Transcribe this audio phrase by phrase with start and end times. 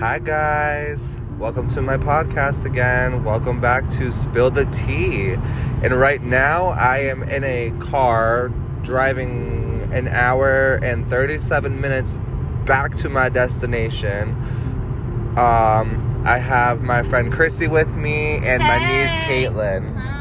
[0.00, 0.98] Hi, guys.
[1.38, 3.22] Welcome to my podcast again.
[3.22, 5.34] Welcome back to Spill the Tea.
[5.82, 8.48] And right now, I am in a car
[8.82, 12.18] driving an hour and 37 minutes
[12.64, 14.30] back to my destination.
[15.36, 19.10] Um, I have my friend Chrissy with me and my niece.
[19.26, 19.94] Caitlin.
[19.96, 20.19] Hi.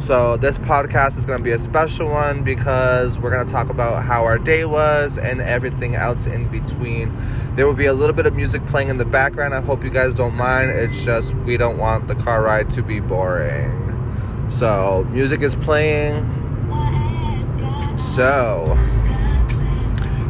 [0.00, 3.68] So this podcast is going to be a special one because we're going to talk
[3.68, 7.14] about how our day was and everything else in between.
[7.54, 9.54] There will be a little bit of music playing in the background.
[9.54, 10.70] I hope you guys don't mind.
[10.70, 14.48] It's just we don't want the car ride to be boring.
[14.50, 16.24] So music is playing.
[17.98, 18.74] So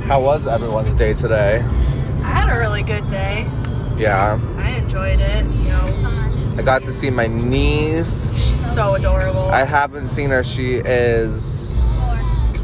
[0.07, 1.59] how was everyone's day today?
[1.59, 3.49] I had a really good day.
[3.97, 5.47] Yeah, I enjoyed it.
[5.47, 8.50] You know, I got to see my niece.
[8.75, 9.49] So adorable.
[9.49, 10.45] I haven't seen her.
[10.45, 11.99] She is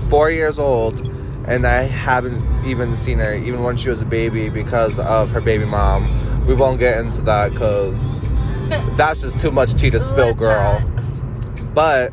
[0.08, 1.00] four years old,
[1.46, 5.40] and I haven't even seen her, even when she was a baby, because of her
[5.40, 6.46] baby mom.
[6.46, 7.94] We won't get into that because
[8.96, 10.80] that's just too much tea to spill, girl.
[11.74, 12.12] But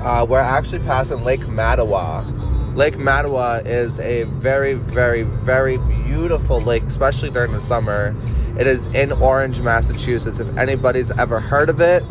[0.00, 2.76] uh, we're actually passing Lake Mattawa.
[2.76, 8.14] Lake Mattawa is a very, very, very beautiful lake, especially during the summer.
[8.58, 10.40] It is in Orange, Massachusetts.
[10.40, 12.04] If anybody's ever heard of it,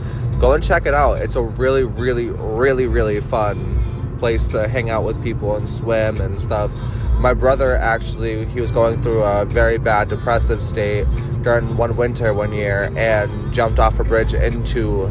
[0.43, 1.21] go and check it out.
[1.21, 6.19] It's a really, really, really, really fun place to hang out with people and swim
[6.19, 6.69] and stuff.
[7.13, 11.05] My brother actually, he was going through a very bad depressive state
[11.43, 15.09] during one winter one year and jumped off a bridge into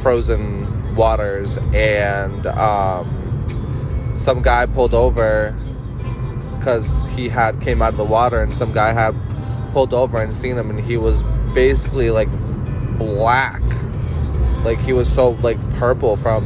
[0.00, 5.54] frozen waters and um, some guy pulled over
[6.58, 9.14] because he had came out of the water and some guy had
[9.72, 11.22] pulled over and seen him and he was
[11.54, 12.28] basically like
[12.98, 13.62] black
[14.64, 16.44] like he was so like purple from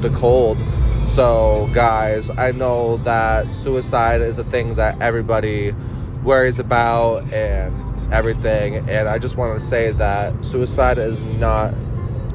[0.00, 0.58] the cold
[1.06, 5.72] so guys i know that suicide is a thing that everybody
[6.22, 11.72] worries about and everything and i just want to say that suicide is not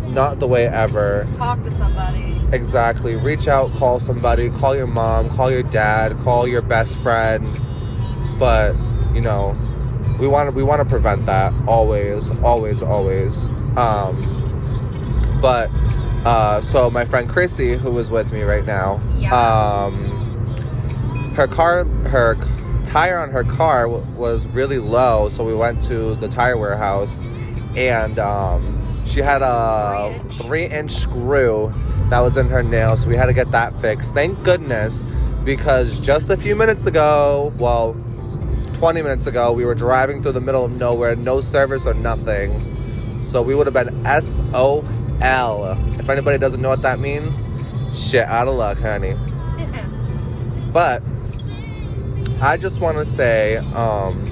[0.07, 2.39] not the way ever Talk to somebody.
[2.51, 3.15] Exactly.
[3.15, 7.47] Reach out, call somebody, call your mom, call your dad, call your best friend.
[8.37, 8.73] But,
[9.13, 9.55] you know,
[10.19, 13.45] we want to we want to prevent that always, always, always.
[13.77, 14.50] Um
[15.41, 15.69] but
[16.25, 19.33] uh so my friend Chrissy who is with me right now, Yeah.
[19.85, 20.07] um
[21.35, 22.37] her car her
[22.85, 27.21] tire on her car w- was really low, so we went to the tire warehouse
[27.75, 30.37] and um she had a Three-inch.
[30.45, 31.73] three inch screw
[32.09, 34.13] that was in her nail, so we had to get that fixed.
[34.13, 35.03] Thank goodness,
[35.43, 37.95] because just a few minutes ago, well,
[38.73, 43.25] 20 minutes ago, we were driving through the middle of nowhere, no service or nothing.
[43.29, 44.83] So we would have been SOL.
[45.21, 47.47] If anybody doesn't know what that means,
[47.93, 49.15] shit out of luck, honey.
[50.71, 51.03] But
[52.41, 54.23] I just want to say um,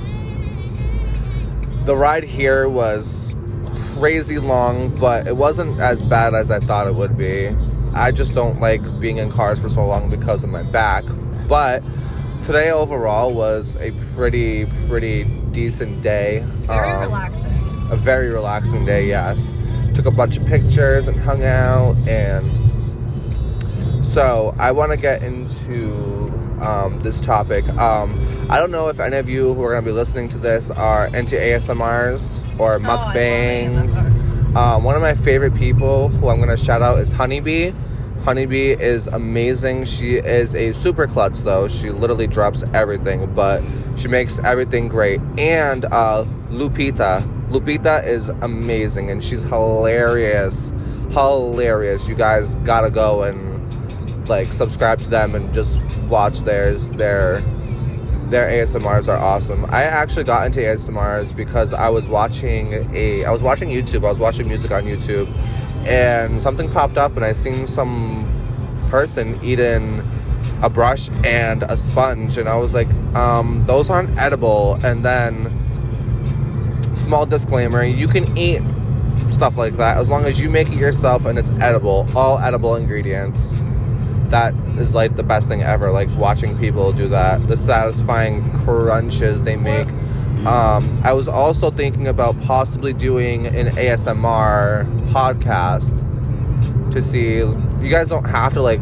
[1.86, 3.36] the ride here was
[3.96, 7.50] crazy long, but it wasn't as bad as I thought it would be.
[7.94, 11.04] I just don't like being in cars for so long because of my back.
[11.50, 11.84] But
[12.44, 16.40] today overall was a pretty, pretty decent day.
[16.62, 17.88] Very Um, relaxing.
[17.92, 19.52] a very relaxing day, yes.
[20.00, 22.50] Took a bunch of pictures and hung out, and
[24.06, 27.68] so I want to get into um, this topic.
[27.72, 30.38] Um, I don't know if any of you who are going to be listening to
[30.38, 34.00] this are into ASMRs or Oh, mukbangs.
[34.56, 37.74] Um, one of my favorite people who I'm going to shout out is Honeybee.
[38.24, 39.84] Honeybee is amazing.
[39.84, 41.68] She is a super klutz though.
[41.68, 43.62] She literally drops everything, but
[43.98, 45.20] she makes everything great.
[45.38, 47.36] And uh, Lupita.
[47.50, 50.72] Lupita is amazing and she's hilarious.
[51.10, 52.08] Hilarious.
[52.08, 53.60] You guys gotta go and
[54.30, 56.90] like subscribe to them and just watch theirs.
[56.90, 57.42] Their
[58.30, 59.66] their ASMRs are awesome.
[59.66, 64.06] I actually got into ASMRs because I was watching a I was watching YouTube.
[64.06, 65.28] I was watching music on YouTube
[65.88, 68.28] and something popped up and I seen some
[68.90, 70.08] person eating
[70.62, 75.69] a brush and a sponge and I was like, um, those aren't edible and then
[77.10, 78.62] small disclaimer, you can eat
[79.32, 82.08] stuff like that as long as you make it yourself and it's edible.
[82.16, 83.52] All edible ingredients
[84.28, 85.92] that is like the best thing ever.
[85.92, 89.88] Like watching people do that, the satisfying crunches they make.
[90.46, 96.04] Um, I was also thinking about possibly doing an ASMR podcast
[96.92, 97.38] to see.
[97.38, 98.82] You guys don't have to like,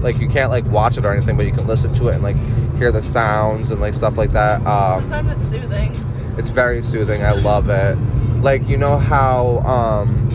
[0.00, 2.22] like you can't like watch it or anything, but you can listen to it and
[2.22, 2.36] like
[2.78, 4.66] hear the sounds and like stuff like that.
[4.66, 6.07] Um, Sometimes it's soothing.
[6.38, 7.22] It's very soothing.
[7.22, 7.96] I love it.
[8.42, 10.28] Like you know how um,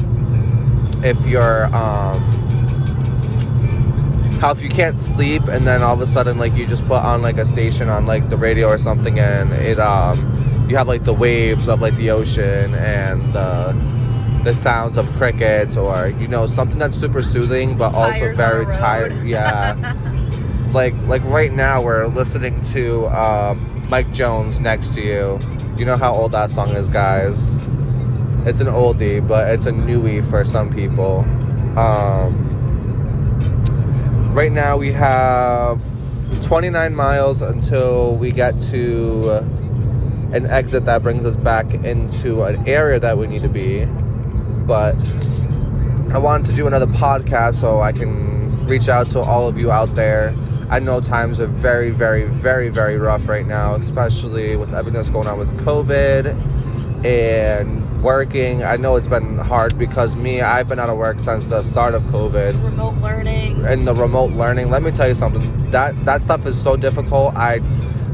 [1.04, 2.22] if you're um,
[4.44, 7.02] how if you can't sleep and then all of a sudden like you just put
[7.02, 10.20] on like a station on like the radio or something and it um
[10.68, 13.72] you have like the waves of like the ocean and the
[14.44, 18.36] the sounds of crickets or you know something that's super soothing but also Tires on
[18.36, 19.96] very tired yeah
[20.74, 25.40] like like right now we're listening to um, Mike Jones next to you.
[25.78, 27.56] You know how old that song is, guys.
[28.46, 31.20] It's an oldie, but it's a newie for some people.
[31.78, 32.52] Um,
[34.34, 35.82] right now we have
[36.44, 39.30] 29 miles until we get to
[40.34, 43.86] an exit that brings us back into an area that we need to be.
[44.66, 44.96] But
[46.12, 49.72] I wanted to do another podcast so I can reach out to all of you
[49.72, 50.34] out there.
[50.74, 55.08] I know times are very, very, very, very rough right now, especially with everything that's
[55.08, 58.64] going on with COVID and working.
[58.64, 61.94] I know it's been hard because me, I've been out of work since the start
[61.94, 63.64] of COVID Remote learning.
[63.64, 64.72] and the remote learning.
[64.72, 65.70] Let me tell you something.
[65.70, 67.36] That that stuff is so difficult.
[67.36, 67.60] I,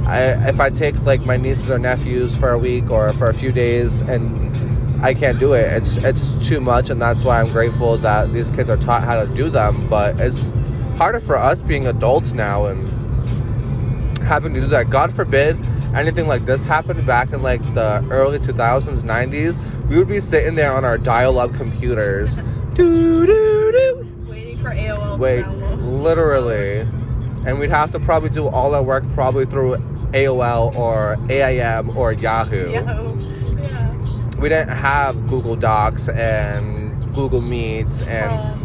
[0.06, 3.34] I if I take like my nieces or nephews for a week or for a
[3.34, 4.50] few days and
[5.02, 5.72] I can't do it.
[5.72, 9.24] It's it's too much, and that's why I'm grateful that these kids are taught how
[9.24, 9.88] to do them.
[9.88, 10.52] But it's
[11.00, 14.90] harder for us being adults now and having to do that.
[14.90, 15.58] God forbid
[15.96, 19.88] anything like this happened back in like the early 2000s, 90s.
[19.88, 22.36] We would be sitting there on our dial-up computers.
[22.74, 24.26] Doo, doo, doo.
[24.30, 25.48] Waiting for AOL Wait,
[25.78, 26.82] literally.
[27.46, 29.78] And we'd have to probably do all our work probably through
[30.12, 32.72] AOL or AIM or Yahoo.
[32.72, 33.62] Yahoo.
[33.62, 34.36] Yeah.
[34.36, 38.59] We didn't have Google Docs and Google Meets and Um,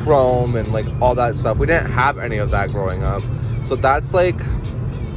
[0.00, 1.58] Chrome and like all that stuff.
[1.58, 3.22] We didn't have any of that growing up.
[3.64, 4.38] So that's like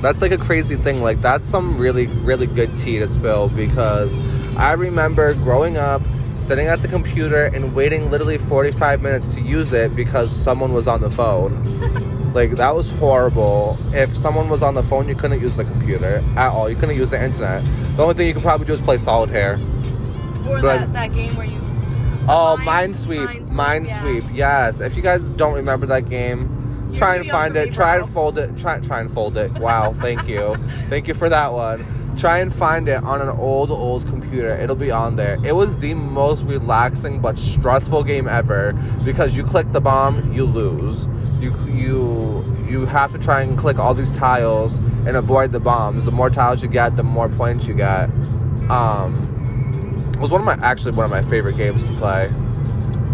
[0.01, 1.01] that's like a crazy thing.
[1.01, 4.17] Like that's some really really good tea to spill because
[4.57, 6.01] I remember growing up
[6.37, 10.87] sitting at the computer and waiting literally 45 minutes to use it because someone was
[10.87, 12.31] on the phone.
[12.33, 13.77] like that was horrible.
[13.93, 16.69] If someone was on the phone, you couldn't use the computer at all.
[16.69, 17.63] You couldn't use the internet.
[17.95, 19.53] The only thing you could probably do is play solitaire.
[20.45, 21.64] or But- that, that game where you.
[22.27, 22.57] Oh.
[22.61, 24.23] Minesweep, Minesweep.
[24.35, 24.65] yeah.
[24.67, 24.79] Yes.
[24.79, 27.69] If you guys don't remember that game, You're try and find it.
[27.69, 28.57] me, Try and fold it.
[28.57, 29.51] Try try and fold it.
[29.53, 29.93] Wow.
[29.93, 30.55] thank you.
[30.89, 31.85] Thank you for that one.
[32.17, 34.49] Try and find it on an old old computer.
[34.49, 35.37] It'll be on there.
[35.45, 38.71] It was the most relaxing but stressful game ever
[39.03, 41.07] because you click the bomb, you lose.
[41.41, 46.05] You you you have to try and click all these tiles and avoid the bombs.
[46.05, 48.09] The more tiles you get, the more points you get.
[48.69, 49.34] Um,
[50.15, 52.27] it was one of my actually one of my favorite games to play.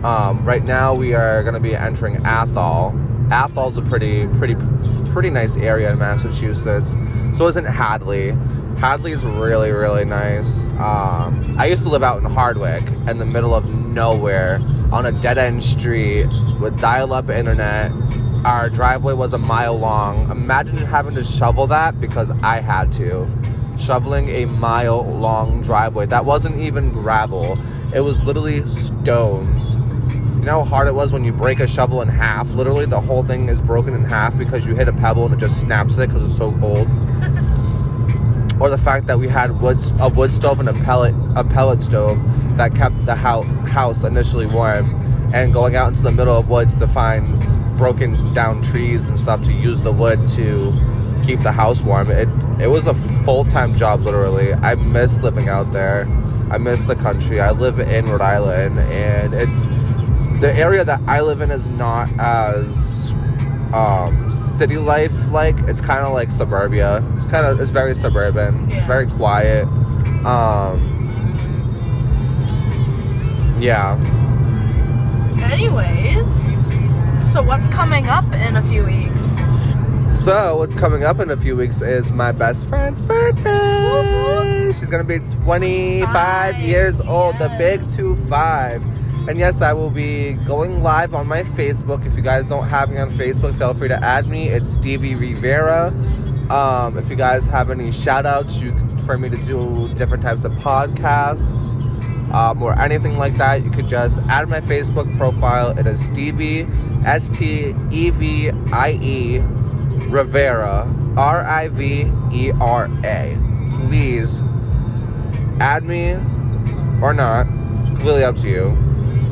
[0.03, 2.91] Um, right now we are going to be entering Athol.
[3.29, 4.55] Athol's a pretty pretty
[5.11, 6.95] pretty nice area in Massachusetts.
[7.33, 8.29] So isn't Hadley.
[8.77, 10.65] Hadley is really really nice.
[10.77, 14.59] Um, I used to live out in Hardwick in the middle of nowhere
[14.91, 16.27] on a dead end street
[16.59, 17.91] with dial up internet.
[18.45, 20.29] Our driveway was a mile long.
[20.29, 23.27] Imagine having to shovel that because I had to
[23.81, 26.05] shoveling a mile long driveway.
[26.05, 27.59] That wasn't even gravel,
[27.93, 29.75] it was literally stones.
[29.75, 32.49] You know how hard it was when you break a shovel in half?
[32.51, 35.39] Literally, the whole thing is broken in half because you hit a pebble and it
[35.39, 36.87] just snaps it because it's so cold.
[38.61, 41.81] or the fact that we had wood, a wood stove and a pellet, a pellet
[41.81, 42.19] stove
[42.57, 44.89] that kept the hou- house initially warm,
[45.33, 47.39] and going out into the middle of woods to find
[47.77, 50.71] broken down trees and stuff to use the wood to
[51.21, 52.09] keep the house warm.
[52.09, 54.53] It it was a full time job, literally.
[54.53, 56.07] I miss living out there.
[56.49, 57.39] I miss the country.
[57.39, 59.63] I live in Rhode Island, and it's
[60.41, 63.11] the area that I live in is not as
[63.73, 65.57] um, city life like.
[65.61, 67.03] It's kind of like suburbia.
[67.15, 68.69] It's kind of it's very suburban.
[68.71, 69.65] It's very quiet.
[70.25, 70.87] Um,
[73.59, 73.95] yeah.
[75.51, 76.61] Anyways,
[77.31, 79.39] so what's coming up in a few weeks?
[80.21, 84.71] So what's coming up in a few weeks is my best friend's birthday.
[84.71, 88.83] She's gonna be 25 Five, years old, the big two five.
[89.27, 92.05] And yes, I will be going live on my Facebook.
[92.05, 94.49] If you guys don't have me on Facebook, feel free to add me.
[94.49, 95.87] It's Stevie Rivera.
[96.51, 100.43] Um, if you guys have any shout outs you, for me to do different types
[100.43, 101.81] of podcasts
[102.31, 105.75] um, or anything like that, you could just add my Facebook profile.
[105.75, 106.67] It is Stevie,
[107.07, 109.41] S T E V I E
[110.09, 113.37] Rivera, R I V E R A.
[113.85, 114.41] Please
[115.59, 116.13] add me
[117.01, 117.45] or not,
[117.87, 118.65] completely up to you.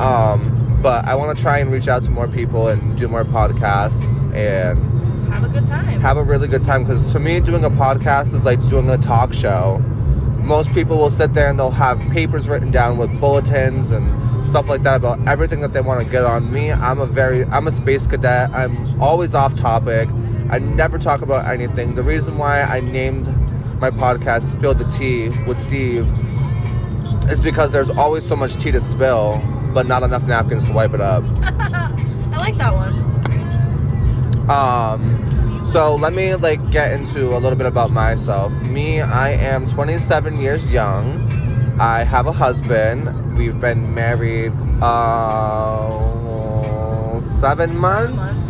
[0.00, 3.24] Um, but I want to try and reach out to more people and do more
[3.24, 4.78] podcasts and
[5.32, 6.00] Have a good time.
[6.00, 8.96] have a really good time because to me doing a podcast is like doing a
[8.96, 9.78] talk show
[10.42, 14.68] most people will sit there and they'll have papers written down with bulletins and stuff
[14.70, 17.66] like that about everything that they want to get on me i'm a very i'm
[17.68, 20.08] a space cadet i'm always off topic
[20.50, 23.26] i never talk about anything the reason why i named
[23.80, 26.12] my podcast, Spill the Tea with Steve,
[27.30, 29.42] is because there's always so much tea to spill,
[29.72, 31.24] but not enough napkins to wipe it up.
[31.42, 33.00] I like that one.
[34.50, 38.52] Um, so let me like get into a little bit about myself.
[38.62, 41.26] Me, I am 27 years young.
[41.80, 43.38] I have a husband.
[43.38, 44.52] We've been married
[44.82, 45.88] uh,
[47.20, 48.49] seven months.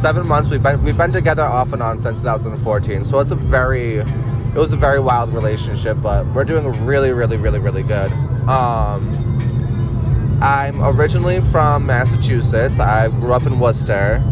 [0.00, 0.48] Seven months.
[0.48, 3.04] We've been we've been together off and on since 2014.
[3.04, 7.36] So it's a very it was a very wild relationship, but we're doing really, really,
[7.36, 8.12] really, really good.
[8.48, 12.78] Um, I'm originally from Massachusetts.
[12.78, 14.22] I grew up in Worcester.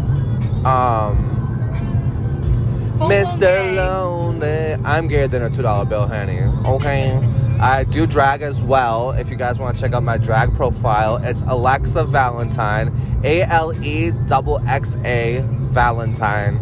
[0.63, 1.33] Um,
[2.99, 3.75] Mr.
[3.75, 4.81] Lonely.
[4.85, 6.43] I'm gayer than a two dollar bill, honey.
[6.65, 7.11] Okay.
[7.59, 9.11] I do drag as well.
[9.11, 13.73] If you guys want to check out my drag profile, it's Alexxa Valentine, A L
[13.83, 15.43] E double X A
[15.77, 16.55] Valentine.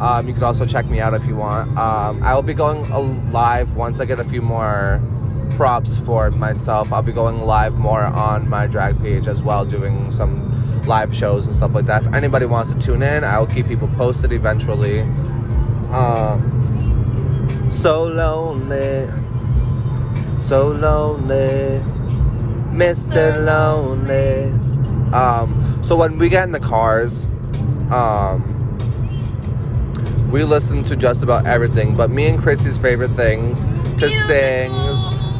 [0.00, 1.68] Um, you could also check me out if you want.
[1.76, 2.88] Um, I will be going
[3.32, 5.00] live once I get a few more
[5.56, 6.92] props for myself.
[6.92, 11.48] I'll be going live more on my drag page as well, doing some live shows
[11.48, 12.06] and stuff like that.
[12.06, 15.00] If anybody wants to tune in, I will keep people posted eventually.
[15.90, 19.08] Um, so lonely,
[20.40, 21.82] so lonely,
[22.70, 23.44] Mr.
[23.44, 24.52] Lonely.
[25.12, 27.26] Um, so when we get in the cars,
[27.92, 28.58] um,
[30.30, 33.68] we listen to just about everything, but me and Chrissy's favorite things
[33.98, 34.72] to sing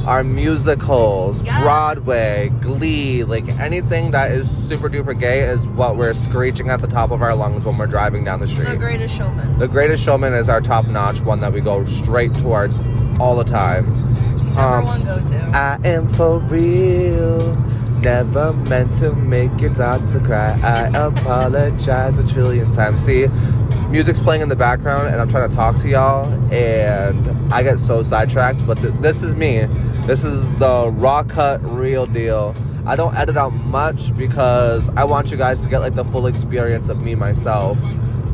[0.06, 1.62] are musicals, Yes.
[1.62, 6.88] Broadway, Glee, like anything that is super duper gay is what we're screeching at the
[6.88, 8.68] top of our lungs when we're driving down the street.
[8.68, 9.58] The Greatest Showman.
[9.60, 12.80] The Greatest Showman is our top notch one that we go straight towards
[13.20, 13.88] all the time.
[14.54, 15.50] Number Um, one go-to.
[15.54, 17.56] I am for real.
[18.02, 20.58] Never meant to make your daughter cry.
[20.60, 23.04] I apologize a trillion times.
[23.04, 23.28] See,
[23.90, 27.78] music's playing in the background, and I'm trying to talk to y'all, and I get
[27.78, 28.66] so sidetracked.
[28.66, 29.66] But th- this is me.
[30.04, 32.56] This is the raw cut, real deal.
[32.86, 36.26] I don't edit out much because I want you guys to get like the full
[36.26, 37.80] experience of me myself.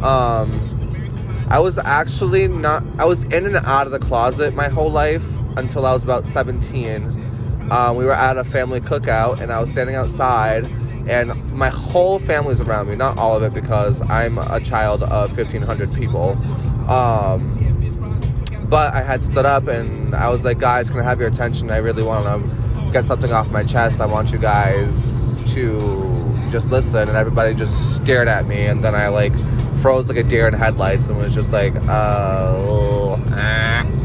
[0.02, 2.82] Um, I was actually not.
[2.98, 5.26] I was in and out of the closet my whole life
[5.58, 7.27] until I was about 17.
[7.70, 10.64] Um, we were at a family cookout, and I was standing outside,
[11.08, 12.96] and my whole family's around me.
[12.96, 16.30] Not all of it, because I'm a child of 1,500 people.
[16.90, 17.54] Um,
[18.68, 21.70] but I had stood up, and I was like, "Guys, can I have your attention?
[21.70, 24.00] I really want to get something off my chest.
[24.00, 28.94] I want you guys to just listen." And everybody just stared at me, and then
[28.94, 29.32] I like
[29.78, 33.18] froze like a deer in headlights and was just like, oh.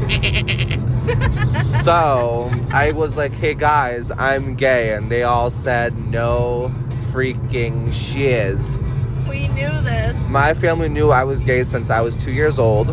[1.83, 4.93] so I was like, hey guys, I'm gay.
[4.93, 6.73] And they all said, no
[7.11, 8.79] freaking shiz.
[9.27, 10.29] We knew this.
[10.29, 12.89] My family knew I was gay since I was two years old.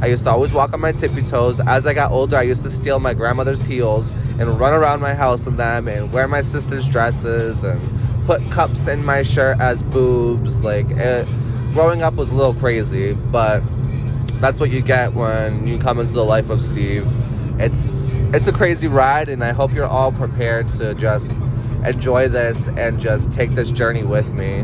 [0.00, 1.60] I used to always walk on my tippy toes.
[1.60, 5.14] As I got older, I used to steal my grandmother's heels and run around my
[5.14, 7.80] house in them and wear my sister's dresses and
[8.26, 10.64] put cups in my shirt as boobs.
[10.64, 11.28] Like, it,
[11.72, 13.62] growing up was a little crazy, but
[14.40, 17.06] that's what you get when you come into the life of Steve.
[17.58, 21.38] It's it's a crazy ride, and I hope you're all prepared to just
[21.84, 24.60] enjoy this and just take this journey with me.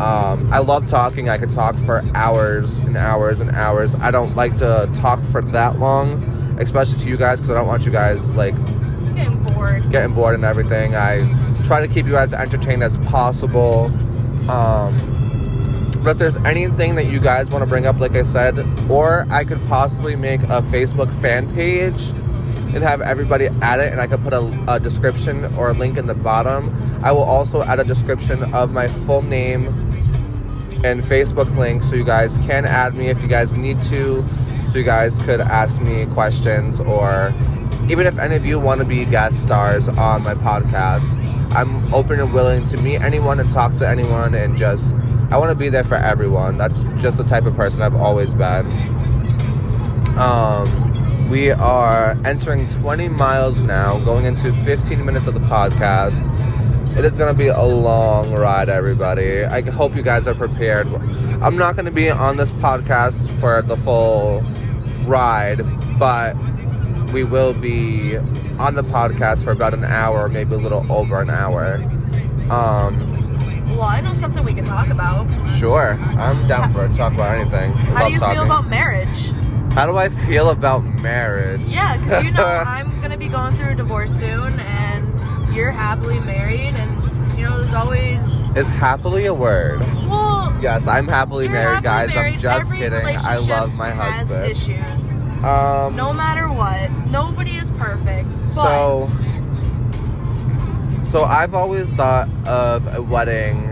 [0.00, 1.28] Um, I love talking.
[1.28, 3.94] I could talk for hours and hours and hours.
[3.94, 6.22] I don't like to talk for that long,
[6.60, 8.54] especially to you guys, because I don't want you guys like
[9.14, 9.90] Getting bored.
[9.90, 10.94] getting bored and everything.
[10.94, 11.20] I
[11.64, 13.86] try to keep you guys entertained as possible.
[14.50, 14.94] Um,
[16.06, 19.26] but if there's anything that you guys want to bring up, like I said, or
[19.28, 22.10] I could possibly make a Facebook fan page
[22.72, 25.98] and have everybody add it, and I could put a, a description or a link
[25.98, 26.72] in the bottom.
[27.02, 29.66] I will also add a description of my full name
[30.84, 34.24] and Facebook link so you guys can add me if you guys need to,
[34.68, 37.34] so you guys could ask me questions or
[37.90, 41.20] even if any of you want to be guest stars on my podcast,
[41.52, 44.94] I'm open and willing to meet anyone and talk to anyone and just
[45.30, 46.56] I want to be there for everyone.
[46.56, 48.66] That's just the type of person I've always been.
[50.16, 56.24] Um, we are entering 20 miles now, going into 15 minutes of the podcast.
[56.96, 59.44] It is going to be a long ride, everybody.
[59.44, 60.86] I hope you guys are prepared.
[61.42, 64.42] I'm not going to be on this podcast for the full
[65.04, 65.58] ride,
[65.98, 66.34] but
[67.12, 68.16] we will be
[68.58, 71.74] on the podcast for about an hour, maybe a little over an hour.
[72.50, 73.15] Um,
[73.76, 75.26] Well, I know something we can talk about.
[75.50, 76.94] sure, I'm down for it.
[76.96, 77.72] Talk about anything.
[77.72, 78.34] I How do you talking.
[78.36, 79.30] feel about marriage?
[79.72, 81.60] How do I feel about marriage?
[81.70, 86.20] Yeah, because you know I'm gonna be going through a divorce soon, and you're happily
[86.20, 89.80] married, and you know there's always Is happily a word?
[90.08, 90.56] well.
[90.62, 92.14] Yes, I'm happily married, happily guys.
[92.14, 93.16] married, I'm just every kidding.
[93.18, 94.50] I love my has husband.
[94.50, 95.20] issues.
[95.44, 98.30] Um, No matter what, nobody is perfect.
[98.54, 99.10] But So,
[101.08, 103.70] so I've always thought of a wedding.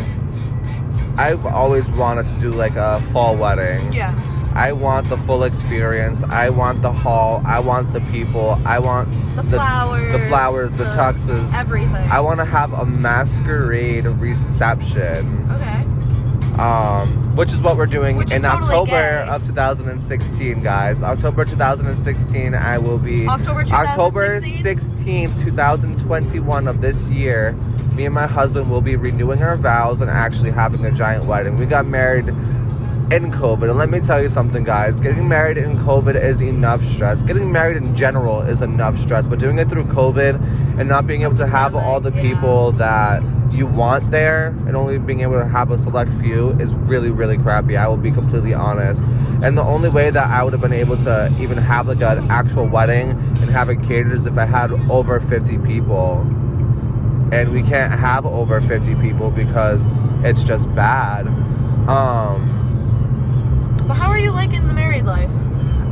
[1.17, 3.93] I've always wanted to do like a fall wedding.
[3.93, 4.13] yeah,
[4.55, 6.23] I want the full experience.
[6.25, 7.43] I want the hall.
[7.45, 8.61] I want the people.
[8.65, 11.55] I want the flowers, the flowers, the tuxes.
[11.55, 11.95] everything.
[12.11, 15.84] I want to have a masquerade reception, okay.
[16.59, 19.29] Um, which is what we're doing in totally October gay.
[19.29, 21.03] of 2016, guys.
[21.03, 27.53] October 2016, I will be October October 16th, 2021 of this year,
[27.95, 31.57] me and my husband will be renewing our vows and actually having a giant wedding.
[31.57, 32.27] We got married
[33.11, 34.99] in COVID, and let me tell you something, guys.
[34.99, 37.23] Getting married in COVID is enough stress.
[37.23, 41.23] Getting married in general is enough stress, but doing it through COVID and not being
[41.23, 43.23] able to have all the people that
[43.55, 47.37] you want there and only being able to have a select few is really, really
[47.37, 47.77] crappy.
[47.77, 49.05] I will be completely honest.
[49.43, 52.31] And the only way that I would have been able to even have like an
[52.31, 56.21] actual wedding and have it catered is if I had over 50 people.
[57.33, 61.27] And we can't have over 50 people because it's just bad.
[61.89, 62.64] Um,
[63.87, 65.31] But how are you liking the married life?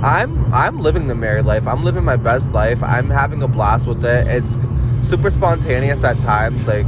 [0.03, 1.67] I'm I'm living the married life.
[1.67, 2.83] I'm living my best life.
[2.83, 4.27] I'm having a blast with it.
[4.27, 4.59] It's
[5.07, 6.87] super spontaneous at times, like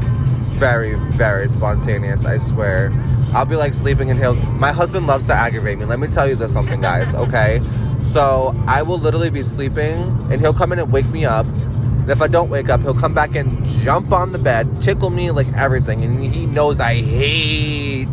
[0.58, 2.24] very very spontaneous.
[2.24, 2.90] I swear.
[3.34, 4.34] I'll be like sleeping and he'll.
[4.34, 5.84] My husband loves to aggravate me.
[5.84, 7.14] Let me tell you this something, guys.
[7.24, 7.60] Okay,
[8.02, 9.94] so I will literally be sleeping
[10.30, 11.46] and he'll come in and wake me up.
[11.46, 15.10] And if I don't wake up, he'll come back and jump on the bed, tickle
[15.10, 18.08] me like everything, and he knows I hate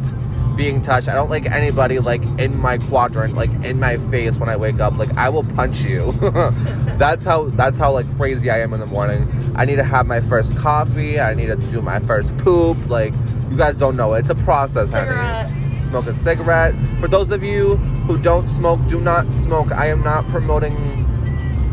[0.61, 1.09] being touched.
[1.09, 4.79] I don't like anybody like in my quadrant, like in my face when I wake
[4.79, 4.95] up.
[4.95, 6.11] Like I will punch you.
[7.01, 9.27] that's how that's how like crazy I am in the morning.
[9.55, 11.19] I need to have my first coffee.
[11.19, 12.77] I need to do my first poop.
[12.87, 13.11] Like
[13.49, 14.13] you guys don't know.
[14.13, 15.49] It's a process, Cigarette.
[15.49, 15.83] honey.
[15.83, 16.75] Smoke a cigarette.
[16.99, 19.71] For those of you who don't smoke, do not smoke.
[19.71, 20.75] I am not promoting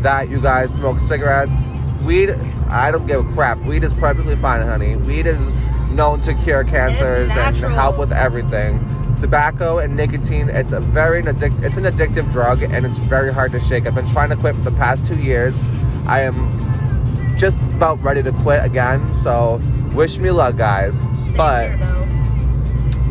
[0.01, 1.73] that you guys smoke cigarettes.
[2.03, 2.31] Weed,
[2.69, 3.59] I don't give a crap.
[3.59, 4.95] Weed is perfectly fine, honey.
[4.95, 5.47] Weed is
[5.91, 8.85] known to cure cancers and help with everything.
[9.17, 13.51] Tobacco and nicotine, it's a very addic- it's an addictive drug and it's very hard
[13.51, 13.85] to shake.
[13.85, 15.61] I've been trying to quit for the past two years.
[16.07, 19.13] I am just about ready to quit again.
[19.15, 19.61] So
[19.93, 20.97] wish me luck, guys.
[20.97, 22.07] Same but here,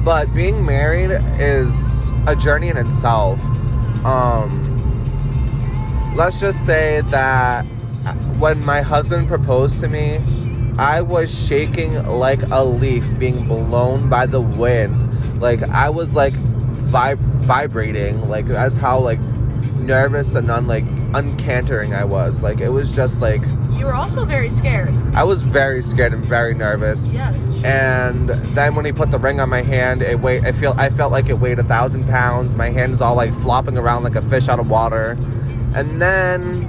[0.04, 3.44] but being married is a journey in itself.
[4.04, 4.64] Um,
[6.16, 7.64] let's just say that
[8.38, 10.20] when my husband proposed to me,
[10.78, 15.40] I was shaking like a leaf being blown by the wind.
[15.40, 18.28] Like I was like vib- vibrating.
[18.28, 19.20] Like that's how like
[19.76, 22.42] nervous and un like uncantering I was.
[22.42, 23.42] Like it was just like
[23.76, 24.94] You were also very scared.
[25.14, 27.64] I was very scared and very nervous Yes.
[27.64, 30.90] and then when he put the ring on my hand it weighed i feel i
[30.90, 34.14] felt like it weighed a thousand pounds my hand is all like flopping around like
[34.14, 35.16] a fish out of water
[35.74, 36.62] and then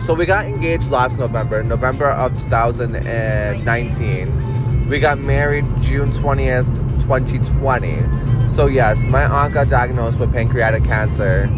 [0.00, 6.66] so we got engaged last november november of 2019 we got married june 20th
[7.00, 11.48] 2020 so yes my aunt got diagnosed with pancreatic cancer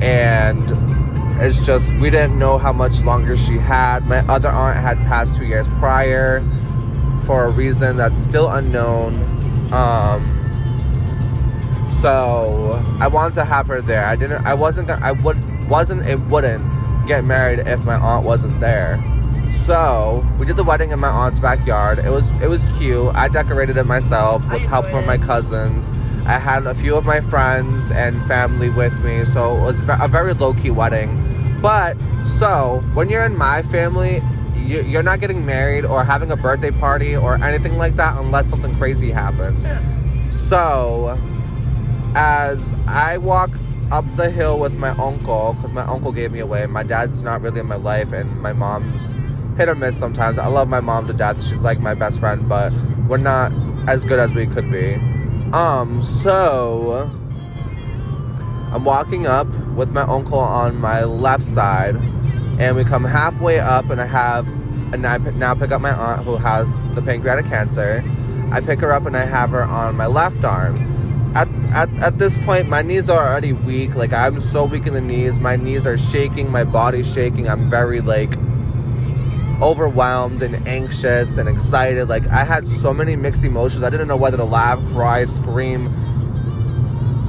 [0.00, 0.72] and
[1.42, 5.34] it's just we didn't know how much longer she had my other aunt had passed
[5.34, 6.42] two years prior
[7.22, 9.14] for a reason that's still unknown.
[9.72, 10.36] Um,
[12.00, 14.04] so I wanted to have her there.
[14.04, 14.44] I didn't.
[14.44, 14.88] I wasn't.
[14.88, 15.68] Gonna, I would.
[15.68, 16.06] Wasn't.
[16.06, 16.64] It wouldn't
[17.10, 19.02] get married if my aunt wasn't there.
[19.66, 21.98] So we did the wedding in my aunt's backyard.
[21.98, 22.28] It was.
[22.40, 23.10] It was cute.
[23.16, 25.90] I decorated it myself with help from my cousins.
[26.24, 30.06] I had a few of my friends and family with me, so it was a
[30.08, 31.10] very low key wedding.
[31.60, 34.22] But so when you're in my family,
[34.54, 38.46] you- you're not getting married or having a birthday party or anything like that unless
[38.46, 39.66] something crazy happens.
[40.30, 41.18] So,
[42.14, 43.50] as I walk
[43.90, 47.40] up the hill with my uncle, because my uncle gave me away, my dad's not
[47.42, 49.14] really in my life, and my mom's
[49.58, 50.38] hit or miss sometimes.
[50.38, 51.42] I love my mom to death.
[51.44, 52.72] She's like my best friend, but
[53.08, 53.52] we're not
[53.88, 54.94] as good as we could be.
[55.52, 57.10] Um, so
[58.72, 61.96] I'm walking up with my uncle on my left side,
[62.60, 64.46] and we come halfway up, and I have,
[64.92, 68.04] and I now pick up my aunt who has the pancreatic cancer.
[68.52, 70.86] I pick her up, and I have her on my left arm.
[71.34, 73.94] At, at, at this point, my knees are already weak.
[73.94, 75.38] Like, I'm so weak in the knees.
[75.38, 76.50] My knees are shaking.
[76.50, 77.48] My body's shaking.
[77.48, 78.34] I'm very, like,
[79.62, 82.08] overwhelmed and anxious and excited.
[82.08, 83.84] Like, I had so many mixed emotions.
[83.84, 85.88] I didn't know whether to laugh, cry, scream,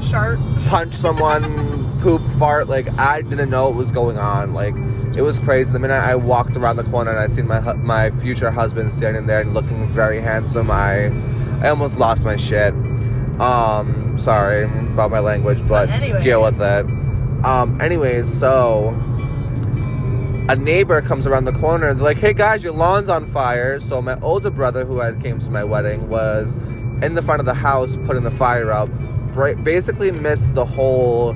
[0.01, 0.39] Sharp.
[0.67, 2.67] punch someone, poop, fart.
[2.67, 4.53] Like I didn't know what was going on.
[4.53, 4.75] Like
[5.15, 5.71] it was crazy.
[5.71, 9.27] The minute I walked around the corner and I seen my my future husband standing
[9.27, 11.07] there and looking very handsome, I
[11.61, 12.73] I almost lost my shit.
[13.41, 16.23] Um, sorry about my language, but Anyways.
[16.23, 16.85] deal with it.
[17.43, 18.89] Um, anyways, so
[20.47, 23.79] a neighbor comes around the corner and they're like, hey guys, your lawn's on fire.
[23.79, 26.57] So my older brother, who had came to my wedding, was
[27.01, 28.89] in the front of the house putting the fire out.
[29.63, 31.35] Basically missed the whole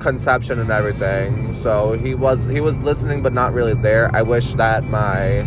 [0.00, 1.54] conception and everything.
[1.54, 4.10] So he was he was listening but not really there.
[4.14, 5.46] I wish that my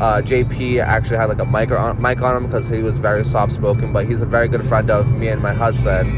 [0.00, 3.24] uh, JP actually had like a mic on, mic on him because he was very
[3.24, 6.10] soft spoken, but he's a very good friend of me and my husband.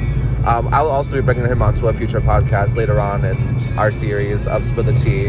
[0.46, 3.90] Um, I will also be bringing him onto a future podcast later on in our
[3.90, 5.28] series of Spill the Tea.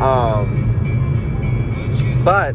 [0.00, 0.72] Um,
[2.24, 2.54] but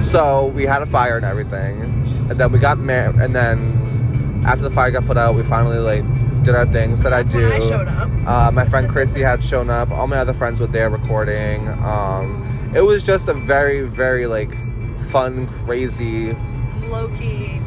[0.00, 4.62] so we had a fire and everything, and then we got married, and then after
[4.62, 6.04] the fire got put out, we finally like
[6.42, 6.96] did our thing.
[6.96, 7.52] Said That's I do.
[7.52, 8.10] I showed up.
[8.26, 9.90] Uh, my friend Chrissy had shown up.
[9.90, 11.68] All my other friends were there recording.
[11.68, 14.50] Um, it was just a very, very like
[15.10, 16.32] fun, crazy.
[16.88, 17.58] Low key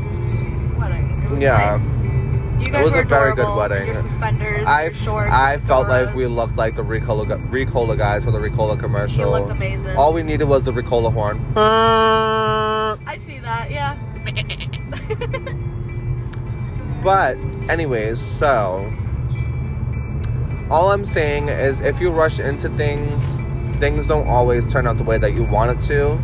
[0.78, 1.22] wedding.
[1.26, 1.58] It was Yeah.
[1.72, 2.00] nice.
[2.00, 3.88] You guys it was were a very good wedding.
[3.88, 8.24] Your suspenders, I, your shorts, I felt like we looked like the Ricola, Ricola guys
[8.24, 9.20] for the Ricola commercial.
[9.26, 9.98] You looked amazing.
[9.98, 11.42] All we needed was the Ricola horn.
[11.58, 13.70] I see that.
[13.70, 13.98] Yeah.
[17.04, 17.36] But,
[17.68, 18.90] anyways, so
[20.72, 23.34] all I'm saying is if you rush into things,
[23.82, 26.18] things don't always turn out the way that you want it to.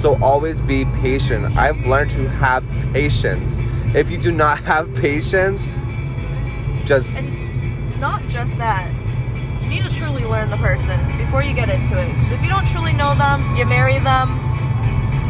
[0.00, 1.54] So always be patient.
[1.58, 3.60] I've learned to have patience.
[3.94, 5.82] If you do not have patience,
[6.86, 8.90] just And not just that.
[9.62, 12.08] You need to truly learn the person before you get into it.
[12.14, 14.30] Because if you don't truly know them, you marry them,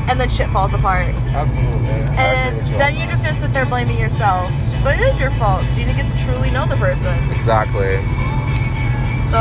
[0.08, 1.16] and then shit falls apart.
[1.34, 1.90] absolutely.
[2.16, 4.52] And then you're just gonna sit there blaming yourself.
[4.84, 5.64] But it is your fault.
[5.70, 7.18] You didn't get to truly know the person.
[7.32, 7.96] exactly.
[9.30, 9.40] So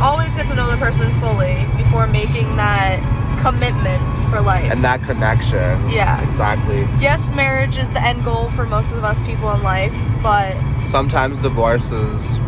[0.00, 2.98] always get to know the person fully before making that
[3.42, 4.72] commitment for life.
[4.72, 5.90] And that connection.
[5.90, 6.26] Yeah.
[6.26, 6.80] Exactly.
[7.02, 11.38] yes, marriage is the end goal for most of us people in life, but Sometimes
[11.40, 12.38] divorce is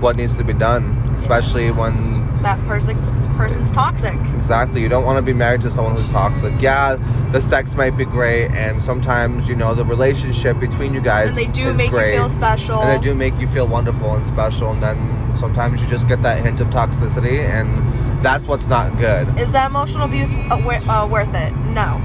[0.00, 2.96] what needs to be done, especially when that person
[3.36, 4.14] person's toxic.
[4.36, 4.80] Exactly.
[4.80, 6.54] You don't want to be married to someone who's toxic.
[6.60, 6.96] Yeah,
[7.32, 11.36] the sex might be great, and sometimes you know the relationship between you guys And
[11.36, 12.80] they do is make great, you feel special.
[12.80, 14.70] and they do make you feel wonderful and special.
[14.70, 17.68] And then sometimes you just get that hint of toxicity, and
[18.22, 19.38] that's what's not good.
[19.38, 21.54] Is that emotional abuse uh, uh, worth it?
[21.56, 21.98] No.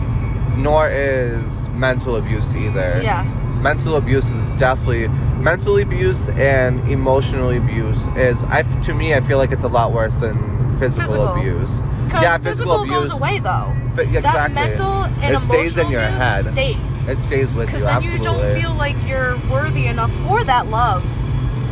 [0.57, 2.99] Nor is mental abuse either.
[3.03, 3.23] Yeah.
[3.61, 5.07] Mental abuse is definitely
[5.41, 9.91] mental abuse and emotional abuse is I to me I feel like it's a lot
[9.91, 11.27] worse than physical, Physical.
[11.35, 11.79] abuse.
[12.21, 13.73] Yeah, physical, physical goes away though.
[13.95, 14.53] Fi- That exactly.
[14.55, 16.45] mental and It stays in your abuse head.
[16.53, 17.09] Stays.
[17.09, 17.77] It stays with you.
[17.77, 18.17] Because then absolutely.
[18.17, 21.03] you don't feel like you're worthy enough for that love.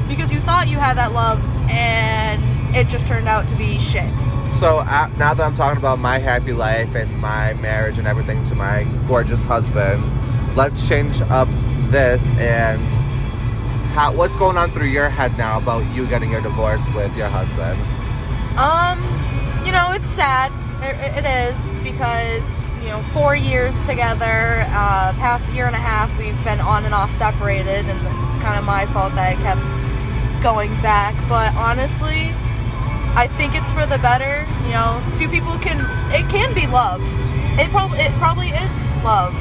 [0.10, 2.42] Because you thought you had that love and
[2.76, 4.10] it just turned out to be shit.
[4.60, 8.44] so uh, now that I'm talking about my happy life and my marriage and everything
[8.46, 10.04] to my gorgeous husband,
[10.56, 11.48] let's change up
[11.90, 12.82] this and
[13.94, 17.30] how, what's going on through your head now about you getting your divorce with your
[17.30, 17.80] husband?
[18.58, 19.00] Um,
[19.66, 20.52] you know, it's sad.
[20.84, 24.66] It, it is because you know, four years together.
[24.68, 28.60] Uh, past year and a half, we've been on and off separated, and it's kind
[28.60, 31.16] of my fault that I kept going back.
[31.30, 32.34] But honestly,
[33.16, 34.48] I think it's for the better.
[34.66, 35.80] You know, two people can.
[36.12, 37.02] It can be love.
[37.60, 39.34] It probably it probably is love,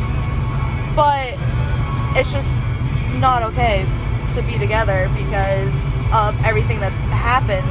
[0.94, 1.35] but
[2.16, 2.62] it's just
[3.18, 3.87] not okay
[4.35, 7.66] to be together because of everything that's happened.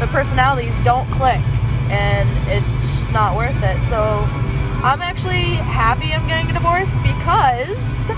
[0.00, 1.40] The personalities don't click,
[1.90, 3.82] and it's not worth it.
[3.84, 4.24] So
[4.82, 8.10] I'm actually happy I'm getting a divorce because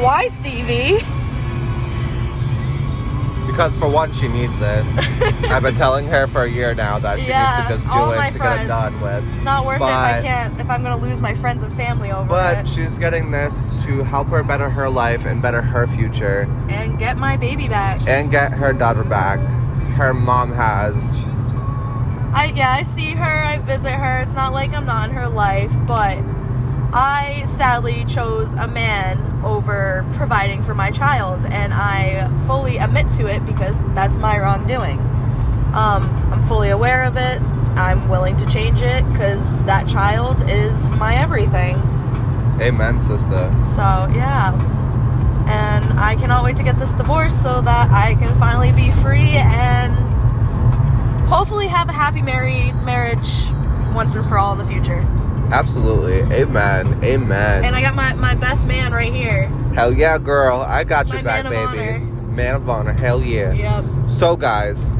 [0.00, 1.04] why, Stevie?
[3.54, 4.84] Because for one, she needs it.
[5.48, 8.32] I've been telling her for a year now that she needs to just do it
[8.32, 8.58] to friends.
[8.58, 9.32] get it done with.
[9.32, 10.60] It's not worth it if I can't.
[10.60, 13.84] If I'm gonna lose my friends and family over But it But she's getting this
[13.84, 18.00] to help her better her life and better her future and get my baby back.
[18.08, 19.38] and get her daughter back.
[19.92, 21.20] Her mom has.
[22.34, 24.20] I yeah, I see her, I visit her.
[24.22, 26.18] It's not like I'm not in her life, but
[26.96, 33.26] I sadly chose a man over providing for my child, and I fully admit to
[33.26, 35.00] it because that's my wrongdoing.
[35.74, 37.42] Um, I'm fully aware of it.
[37.76, 41.78] I'm willing to change it because that child is my everything.
[42.60, 43.52] Amen, sister.
[43.64, 43.82] So
[44.14, 44.54] yeah.
[45.48, 49.30] And I cannot wait to get this divorce so that I can finally be free
[49.30, 49.96] and
[51.26, 53.48] hopefully have a happy married marriage
[53.92, 55.04] once and for all in the future.
[55.52, 56.20] Absolutely.
[56.34, 57.02] Amen.
[57.04, 57.64] Amen.
[57.64, 59.48] And I got my, my best man right here.
[59.74, 60.60] Hell yeah, girl.
[60.60, 61.88] I got your My back, man of baby.
[62.04, 62.32] honor.
[62.32, 62.92] Man of honor.
[62.92, 63.52] Hell yeah.
[63.52, 64.10] Yep.
[64.10, 64.90] So, guys,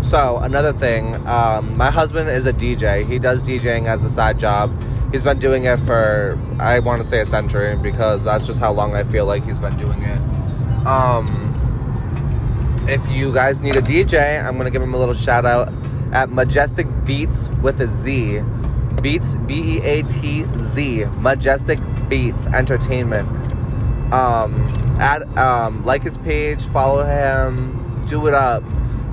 [0.00, 3.06] so another thing, um, my husband is a DJ.
[3.08, 4.72] He does DJing as a side job.
[5.12, 8.72] He's been doing it for, I want to say a century because that's just how
[8.72, 10.18] long I feel like he's been doing it.
[10.86, 11.26] Um,
[12.88, 15.72] if you guys need a DJ, I'm gonna give him a little shout out
[16.12, 18.38] at Majestic Beatz with a Z.
[19.02, 21.04] Beatz B E A T Z.
[21.18, 23.28] Majestic Beatz Entertainment.
[24.12, 24.68] Um,
[25.00, 28.62] add um, like his page, follow him, do it up.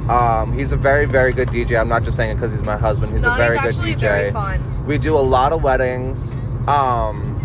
[0.09, 1.79] Um, he's a very very good DJ.
[1.79, 3.13] I'm not just saying it because he's my husband.
[3.13, 3.99] He's no, a very he's good DJ.
[3.99, 4.85] very fun.
[4.85, 6.31] We do a lot of weddings.
[6.67, 7.35] Um,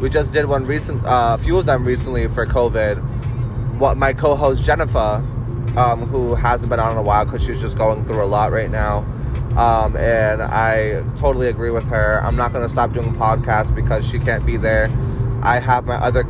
[0.00, 3.78] we just did one recent, uh, a few of them recently for COVID.
[3.78, 5.24] What my co-host Jennifer,
[5.76, 8.50] um, who hasn't been on in a while because she's just going through a lot
[8.50, 9.00] right now.
[9.56, 12.20] Um, and I totally agree with her.
[12.22, 14.90] I'm not gonna stop doing podcasts because she can't be there.
[15.42, 16.22] I have my other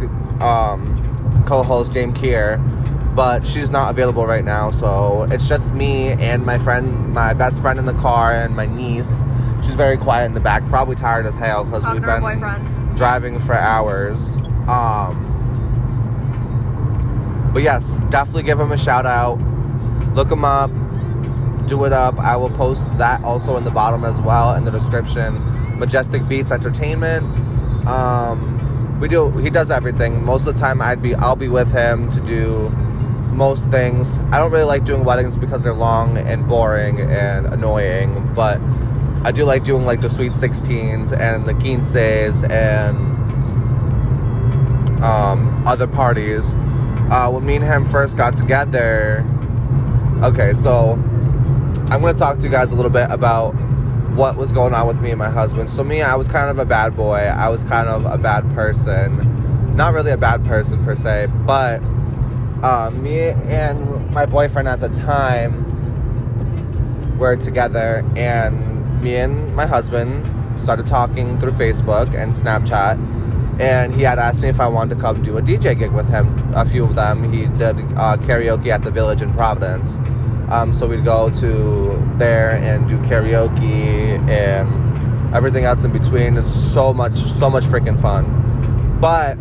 [0.43, 2.59] um, co-host Dame Kier,
[3.15, 4.71] but she's not available right now.
[4.71, 8.67] So it's just me and my friend, my best friend in the car, and my
[8.67, 9.23] niece.
[9.63, 12.97] She's very quiet in the back, probably tired as hell because we've been boyfriend.
[12.97, 14.33] driving for hours.
[14.67, 15.27] Um,
[17.53, 19.39] but yes, definitely give him a shout out.
[20.15, 20.71] Look him up.
[21.71, 22.19] Do it up.
[22.19, 25.79] I will post that also in the bottom as well in the description.
[25.79, 27.25] Majestic Beatz Entertainment.
[27.87, 29.31] Um, we do.
[29.39, 30.25] He does everything.
[30.25, 31.15] Most of the time, I'd be.
[31.15, 32.71] I'll be with him to do
[33.31, 34.19] most things.
[34.33, 38.35] I don't really like doing weddings because they're long and boring and annoying.
[38.35, 38.61] But
[39.23, 42.97] I do like doing like the sweet 16s and the quinces and
[45.05, 46.53] um, other parties.
[47.13, 49.25] Uh, when me and him first got together,
[50.25, 51.01] okay, so
[51.91, 53.51] I'm gonna talk to you guys a little bit about
[54.15, 55.69] what was going on with me and my husband.
[55.69, 57.17] So me, I was kind of a bad boy.
[57.17, 59.75] I was kind of a bad person.
[59.75, 61.83] Not really a bad person per se, but
[62.63, 65.67] uh, me and my boyfriend at the time
[67.19, 70.25] were together, and me and my husband
[70.61, 73.61] started talking through Facebook and Snapchat.
[73.61, 76.09] And he had asked me if I wanted to come do a DJ gig with
[76.09, 76.53] him.
[76.55, 77.33] A few of them.
[77.33, 79.99] He did uh, karaoke at the Village in Providence.
[80.51, 86.37] Um, so we'd go to there and do karaoke and everything else in between.
[86.37, 88.99] It's so much, so much freaking fun.
[89.01, 89.39] But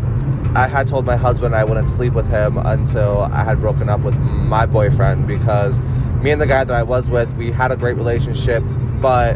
[0.55, 4.01] I had told my husband I wouldn't sleep with him until I had broken up
[4.01, 5.79] with my boyfriend because
[6.21, 8.63] me and the guy that I was with, we had a great relationship,
[9.01, 9.35] but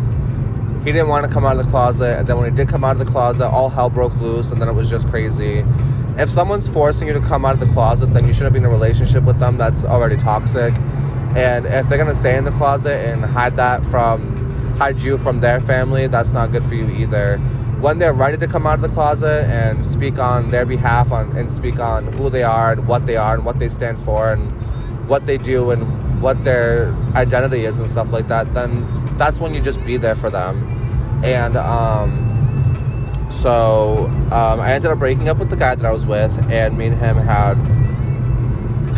[0.83, 2.19] he didn't want to come out of the closet.
[2.19, 4.61] And then when he did come out of the closet, all hell broke loose, and
[4.61, 5.63] then it was just crazy.
[6.17, 8.65] If someone's forcing you to come out of the closet, then you shouldn't be in
[8.65, 9.57] a relationship with them.
[9.57, 10.73] That's already toxic.
[11.35, 15.39] And if they're gonna stay in the closet and hide that from, hide you from
[15.39, 17.37] their family, that's not good for you either.
[17.79, 21.35] When they're ready to come out of the closet and speak on their behalf on
[21.35, 24.31] and speak on who they are and what they are and what they stand for
[24.31, 24.51] and
[25.09, 29.53] what they do and what their identity is and stuff like that, then that's when
[29.53, 30.63] you just be there for them.
[31.25, 36.05] And um, so um, I ended up breaking up with the guy that I was
[36.05, 37.55] with, and me and him had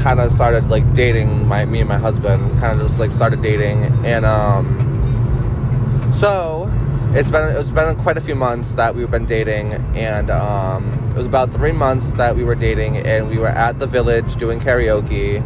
[0.06, 3.42] kind of started like dating my me and my husband kind of just like started
[3.42, 6.72] dating and um so
[7.16, 11.18] it's been it's been quite a few months that we've been dating and um it
[11.18, 14.60] was about three months that we were dating and we were at the village doing
[14.60, 15.42] karaoke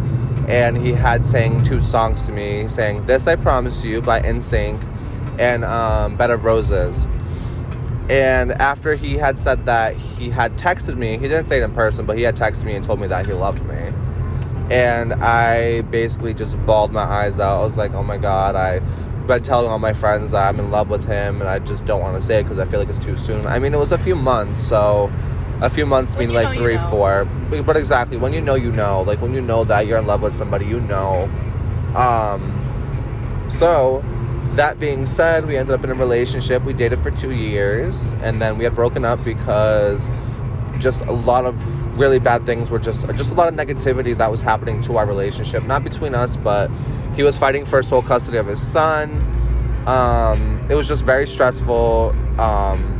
[0.49, 4.77] and he had sang two songs to me saying this i promise you by nsync
[5.39, 7.07] and um, bed of roses.
[8.09, 11.73] And after he had said that he had texted me he didn't say it in
[11.73, 13.93] person but he had texted me and told me that he loved me
[14.69, 17.61] and I basically just bawled my eyes out.
[17.61, 18.83] I was like, oh my god, I've
[19.27, 22.01] been telling all my friends that I'm in love with him, and I just don't
[22.01, 23.45] want to say it because I feel like it's too soon.
[23.47, 25.11] I mean, it was a few months, so
[25.61, 26.89] a few months When mean like know, you three, know.
[26.89, 27.25] four.
[27.49, 29.01] But but exactly, when you know, you know.
[29.01, 31.29] Like when you know that you're in love with somebody, you know.
[31.95, 32.55] Um,
[33.49, 34.03] so
[34.55, 36.63] that being said, we ended up in a relationship.
[36.63, 40.11] We dated for two years, and then we had broken up because
[40.79, 44.31] just a lot of really bad things were just just a lot of negativity that
[44.31, 45.63] was happening to our relationship.
[45.63, 46.71] Not between us but
[47.15, 49.09] he was fighting for sole custody of his son.
[49.85, 52.15] Um, it was just very stressful.
[52.39, 52.95] Um,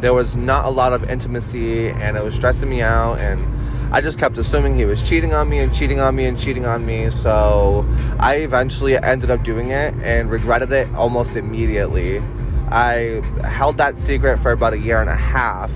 [0.00, 3.46] there was not a lot of intimacy and it was stressing me out and
[3.94, 6.66] i just kept assuming he was cheating on me and cheating on me and cheating
[6.66, 7.10] on me.
[7.10, 7.86] So
[8.18, 12.22] i eventually ended up doing it and regretted it almost immediately.
[12.70, 15.70] I held that secret for about a year and a half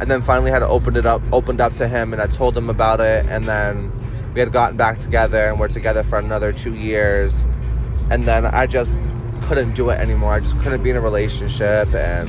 [0.00, 2.70] and then finally had opened it up opened up to him and i told him
[2.70, 3.26] about it.
[3.26, 3.92] And then
[4.34, 7.44] we had gotten back together and we're together for another two years.
[8.10, 8.98] And then i just
[9.42, 10.32] couldn't do it anymore.
[10.34, 12.28] I just couldn't be in a relationship and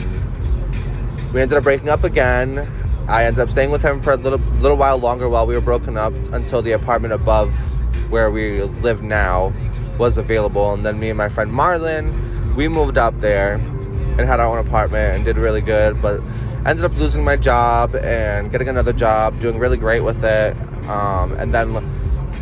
[1.34, 2.68] we ended up breaking up again.
[3.08, 5.62] I ended up staying with him for a little little while longer while we were
[5.62, 7.52] broken up until the apartment above
[8.10, 9.54] where we live now
[9.98, 10.74] was available.
[10.74, 14.58] And then me and my friend marlon we moved up there and had our own
[14.58, 16.02] apartment and did really good.
[16.02, 16.22] But
[16.65, 20.58] ended up losing my job and getting another job doing really great with it
[20.89, 21.74] um, and then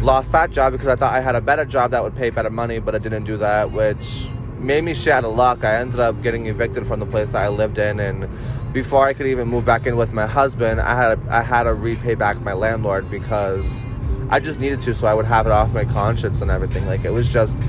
[0.01, 2.49] lost that job because I thought I had a better job that would pay better
[2.49, 4.27] money, but it didn't do that, which
[4.59, 5.63] made me shit out of luck.
[5.63, 8.29] I ended up getting evicted from the place that I lived in, and
[8.73, 11.73] before I could even move back in with my husband, I had I had to
[11.73, 13.85] repay back my landlord because
[14.29, 16.85] I just needed to, so I would have it off my conscience and everything.
[16.85, 17.61] Like it was just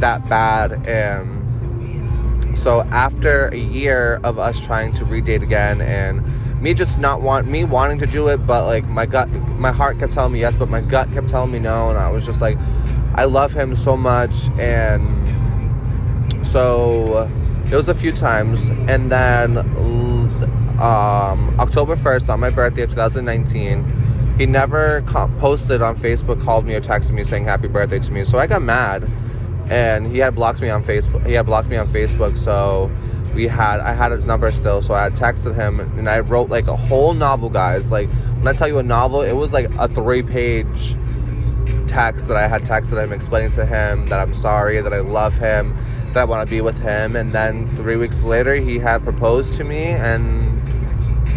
[0.00, 1.41] that bad, and
[2.62, 6.22] so after a year of us trying to redate again and
[6.62, 9.98] me just not want me wanting to do it but like my gut my heart
[9.98, 12.40] kept telling me yes but my gut kept telling me no and i was just
[12.40, 12.56] like
[13.14, 15.02] i love him so much and
[16.46, 17.28] so
[17.68, 19.58] it was a few times and then
[20.78, 25.02] um, october 1st on my birthday of 2019 he never
[25.40, 28.46] posted on facebook called me or texted me saying happy birthday to me so i
[28.46, 29.10] got mad
[29.70, 32.90] and he had blocked me on facebook he had blocked me on facebook so
[33.34, 36.50] we had I had his number still, so I had texted him and I wrote
[36.50, 37.90] like a whole novel, guys.
[37.90, 40.94] Like when I tell you a novel, it was like a three page
[41.86, 45.36] text that I had texted him explaining to him that I'm sorry, that I love
[45.36, 45.76] him,
[46.12, 49.54] that I want to be with him, and then three weeks later he had proposed
[49.54, 50.50] to me and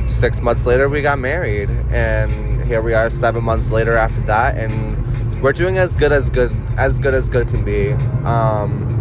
[0.09, 4.55] six months later we got married and here we are seven months later after that
[4.55, 4.95] and
[5.41, 7.91] we're doing as good as good as good as good can be.
[8.25, 8.91] Um,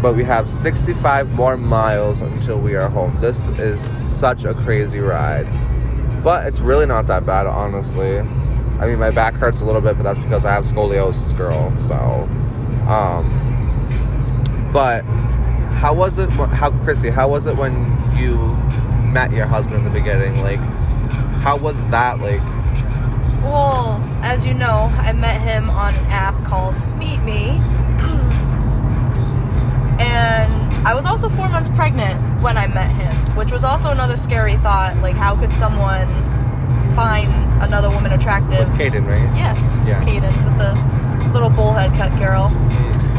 [0.00, 3.18] But we have 65 more miles until we are home.
[3.20, 5.46] This is such a crazy ride.
[6.22, 8.18] But it's really not that bad, honestly.
[8.18, 11.74] I mean, my back hurts a little bit, but that's because I have scoliosis, girl.
[11.86, 12.28] So,
[12.88, 15.02] um, but
[15.76, 16.30] how was it?
[16.30, 17.10] How Chrissi?
[17.10, 17.74] How was it when
[18.16, 18.36] you
[19.02, 20.40] met your husband in the beginning?
[20.42, 20.60] Like,
[21.40, 22.42] how was that like?
[23.42, 27.48] Well, as you know, I met him on an app called Meet Me.
[30.00, 34.16] and I was also four months pregnant when I met him, which was also another
[34.16, 34.96] scary thought.
[35.02, 36.06] Like, how could someone
[36.94, 37.30] find
[37.62, 38.68] another woman attractive?
[38.70, 39.36] With Kaden, right?
[39.36, 39.80] Yes.
[39.86, 40.02] Yeah.
[40.04, 40.95] Kaden, with the
[41.36, 42.48] little bullhead cut girl.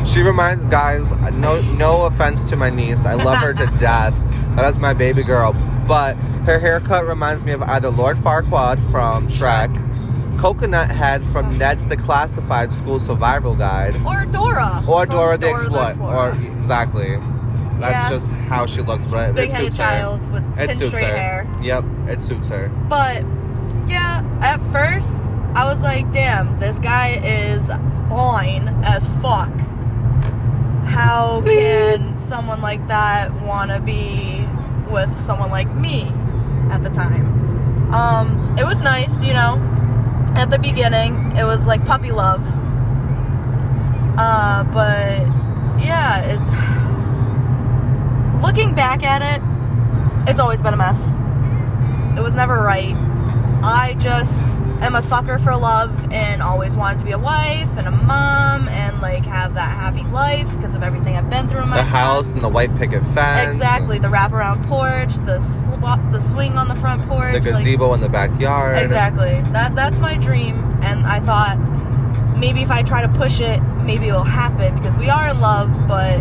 [0.06, 1.12] She reminds guys.
[1.34, 3.06] No, no offense to my niece.
[3.06, 4.16] I love her to death.
[4.56, 5.54] That is my baby girl.
[5.88, 9.70] But her haircut reminds me of either Lord Farquaad from Shrek,
[10.40, 14.84] Coconut Head from Ned's Declassified School Survival Guide, Or Dora.
[14.88, 16.16] or from Dora the Dora Explorer.
[16.16, 17.18] Or exactly.
[17.80, 18.10] That's Yeah.
[18.10, 19.78] just how she looks, but it Big suits headed her.
[19.84, 21.18] child with It pin suits straight her.
[21.18, 21.48] hair.
[21.62, 22.70] Yep, it suits her.
[22.90, 23.24] But
[23.88, 25.22] yeah, at first
[25.56, 27.70] I was like, damn, this guy is
[28.10, 29.52] fine as fuck.
[30.86, 34.48] How can someone like that want to be
[34.90, 36.12] with someone like me
[36.72, 37.94] at the time?
[37.94, 39.62] Um, it was nice, you know.
[40.36, 42.44] At the beginning, it was like puppy love.
[44.18, 45.22] Uh, but
[45.84, 46.40] yeah, it,
[48.42, 49.42] looking back at it,
[50.30, 51.18] it's always been a mess.
[52.18, 52.96] It was never right.
[53.64, 57.88] I just am a sucker for love and always wanted to be a wife and
[57.88, 61.70] a mom and like have that happy life because of everything I've been through in
[61.70, 62.36] my The house past.
[62.36, 63.54] and the white picket fence.
[63.54, 65.76] Exactly, the wraparound porch, the sl-
[66.12, 68.78] the swing on the front porch, The like- gazebo in the backyard.
[68.78, 69.42] Exactly.
[69.52, 71.58] That that's my dream, and I thought
[72.38, 75.88] maybe if I try to push it, maybe it'll happen because we are in love,
[75.88, 76.20] but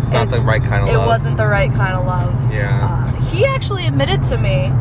[0.00, 0.94] It's not it- the right kind of love.
[0.94, 1.06] it love.
[1.06, 2.34] wasn't the right kind of love.
[2.52, 3.06] Yeah.
[3.16, 4.72] Uh, he actually admitted to me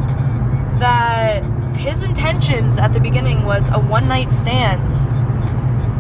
[0.80, 1.44] that
[1.82, 4.91] his intentions at the beginning was a one night stand,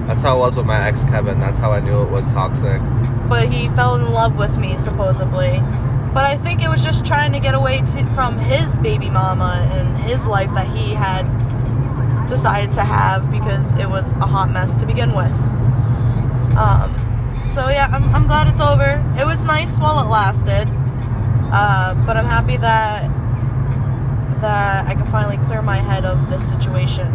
[0.07, 1.39] That's how it was with my ex Kevin.
[1.39, 2.81] That's how I knew it was toxic.
[3.27, 5.59] but he fell in love with me supposedly.
[6.13, 9.65] But I think it was just trying to get away to, from his baby mama
[9.71, 11.23] and his life that he had
[12.27, 15.31] decided to have because it was a hot mess to begin with.
[16.57, 16.93] Um,
[17.47, 19.03] so yeah, I'm, I'm glad it's over.
[19.17, 20.67] It was nice while it lasted,
[21.53, 23.09] uh, but I'm happy that
[24.41, 27.07] that I can finally clear my head of this situation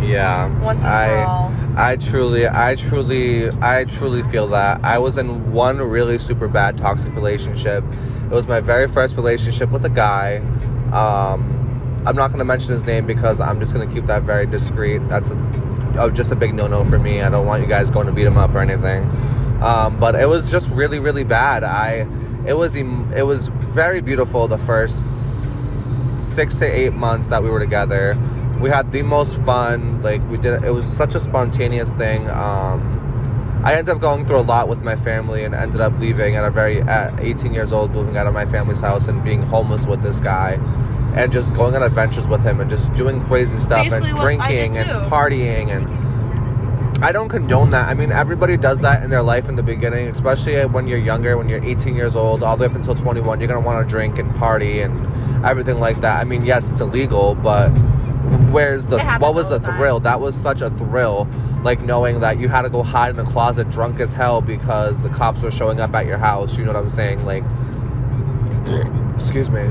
[0.00, 0.48] Yeah.
[0.62, 1.54] once and I, for all.
[1.76, 4.80] I truly, I truly, I truly feel that.
[4.84, 7.84] I was in one really super bad toxic relationship.
[8.24, 10.36] It was my very first relationship with a guy.
[10.92, 14.22] Um, I'm not going to mention his name because I'm just going to keep that
[14.22, 14.98] very discreet.
[15.08, 17.22] That's a, oh, just a big no-no for me.
[17.22, 19.04] I don't want you guys going to beat him up or anything.
[19.62, 21.62] Um, but it was just really, really bad.
[21.64, 22.06] I,
[22.46, 25.39] it was, it was very beautiful the first
[26.40, 28.16] six to eight months that we were together.
[28.62, 32.82] We had the most fun like we did it was such a spontaneous thing um
[33.64, 36.44] i ended up going through a lot with my family and ended up leaving at
[36.44, 39.86] a very at 18 years old moving out of my family's house and being homeless
[39.86, 40.52] with this guy
[41.14, 44.40] and just going on adventures with him and just doing crazy stuff Basically and what
[44.40, 45.88] I did drinking and partying and
[47.02, 47.88] I don't condone that.
[47.88, 51.36] I mean, everybody does that in their life in the beginning, especially when you're younger,
[51.38, 53.40] when you're 18 years old, all the way up until 21.
[53.40, 55.06] You're gonna want to drink and party and
[55.44, 56.20] everything like that.
[56.20, 57.70] I mean, yes, it's illegal, but
[58.50, 60.00] where's the what was the the thrill?
[60.00, 61.26] That was such a thrill,
[61.62, 65.02] like knowing that you had to go hide in a closet drunk as hell because
[65.02, 66.58] the cops were showing up at your house.
[66.58, 67.24] You know what I'm saying?
[67.24, 67.44] Like,
[69.14, 69.62] excuse me.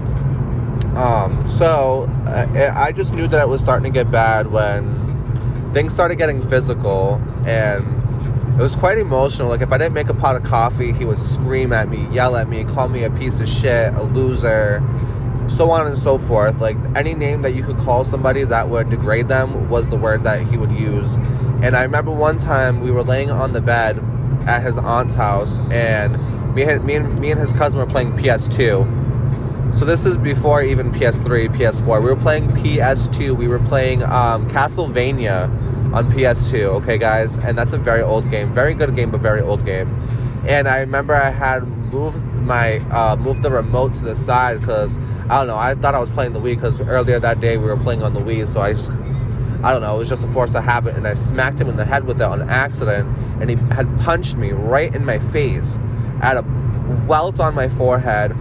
[0.95, 5.09] Um, so uh, I just knew that it was starting to get bad when
[5.74, 7.86] things started getting physical and
[8.59, 9.49] it was quite emotional.
[9.49, 12.36] Like if I didn't make a pot of coffee, he would scream at me, yell
[12.36, 14.84] at me, call me a piece of shit, a loser,
[15.47, 16.59] so on and so forth.
[16.59, 20.24] Like any name that you could call somebody that would degrade them was the word
[20.24, 21.15] that he would use.
[21.61, 24.03] And I remember one time we were laying on the bed
[24.45, 26.17] at his aunt's house and
[26.55, 28.99] me and me and, me and his cousin were playing PS2.
[29.72, 32.01] So this is before even PS3, PS4.
[32.01, 33.38] We were playing PS2.
[33.38, 35.43] We were playing um, Castlevania
[35.93, 36.63] on PS2.
[36.82, 38.51] Okay, guys, and that's a very old game.
[38.53, 39.88] Very good game, but very old game.
[40.47, 44.97] And I remember I had moved my uh, moved the remote to the side because
[45.30, 45.57] I don't know.
[45.57, 48.13] I thought I was playing the Wii because earlier that day we were playing on
[48.13, 48.47] the Wii.
[48.47, 48.89] So I just
[49.63, 49.95] I don't know.
[49.95, 52.20] It was just a force of habit, and I smacked him in the head with
[52.20, 55.78] it on accident, and he had punched me right in my face.
[56.22, 58.36] I had a welt on my forehead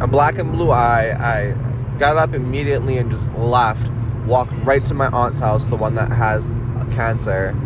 [0.00, 1.14] a black and blue eye.
[1.18, 1.52] I
[1.98, 3.90] got up immediately and just left.
[4.26, 6.60] Walked right to my aunt's house, the one that has
[6.92, 7.56] cancer.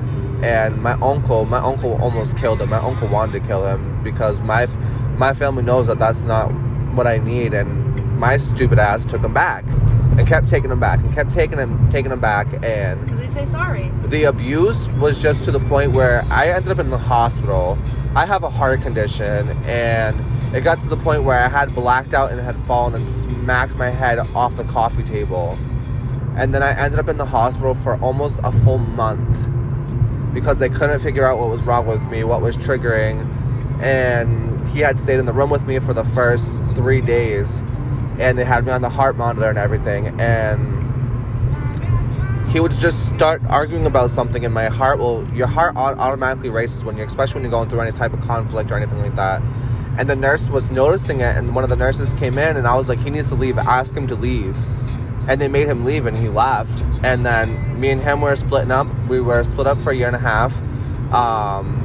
[0.42, 2.70] And my uncle, my uncle almost killed him.
[2.70, 4.66] My uncle wanted to kill him because my
[5.16, 6.48] my family knows that that's not
[6.94, 7.54] what I need.
[7.54, 9.64] And my stupid ass took him back
[10.16, 13.28] and kept taking him back and kept taking him taking him back and Because they
[13.28, 13.90] say sorry.
[14.06, 17.76] the abuse was just to the point where I ended up in the hospital.
[18.14, 22.14] I have a heart condition, and it got to the point where I had blacked
[22.14, 25.58] out and had fallen and smacked my head off the coffee table.
[26.36, 30.68] And then I ended up in the hospital for almost a full month because they
[30.68, 33.28] couldn't figure out what was wrong with me, what was triggering.
[33.82, 37.58] And he had stayed in the room with me for the first three days,
[38.20, 40.20] and they had me on the heart monitor and everything.
[40.20, 40.84] And
[42.50, 46.84] he would just start arguing about something and my heart will your heart automatically races
[46.84, 49.42] when you especially when you're going through any type of conflict or anything like that
[49.98, 52.74] and the nurse was noticing it and one of the nurses came in and i
[52.74, 53.58] was like he needs to leave.
[53.58, 54.56] Ask him to leave.
[55.28, 56.82] And they made him leave and he left.
[57.02, 58.86] And then me and him were splitting up.
[59.08, 60.54] We were split up for a year and a half.
[61.12, 61.80] Um,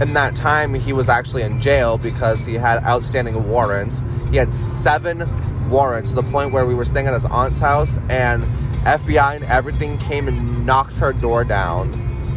[0.00, 4.02] in that time he was actually in jail because he had outstanding warrants.
[4.30, 5.28] He had seven
[5.68, 8.42] warrants to the point where we were staying at his aunt's house and
[8.80, 11.92] fbi and everything came and knocked her door down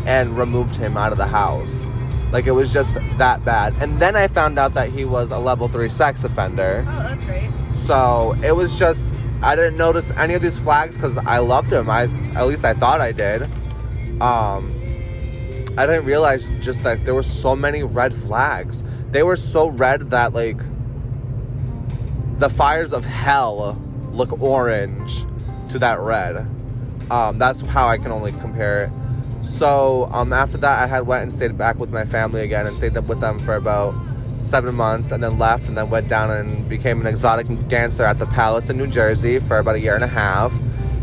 [0.05, 1.87] and removed him out of the house
[2.33, 5.37] like it was just that bad and then i found out that he was a
[5.37, 7.49] level 3 sex offender Oh, that's great.
[7.73, 11.89] so it was just I didn't notice any of these flags because I loved him.
[11.89, 12.03] I
[12.33, 13.41] at least I thought I did.
[14.21, 14.71] Um,
[15.77, 18.85] I didn't realize just that there were so many red flags.
[19.11, 20.61] They were so red that like
[22.39, 23.77] the fires of hell
[24.13, 25.25] look orange
[25.71, 26.47] to that red.
[27.11, 28.89] Um, that's how I can only compare it.
[29.43, 32.75] So um, after that, I had went and stayed back with my family again and
[32.75, 33.93] stayed with them for about
[34.41, 38.19] seven months, and then left and then went down and became an exotic dancer at
[38.19, 40.53] the Palace in New Jersey for about a year and a half.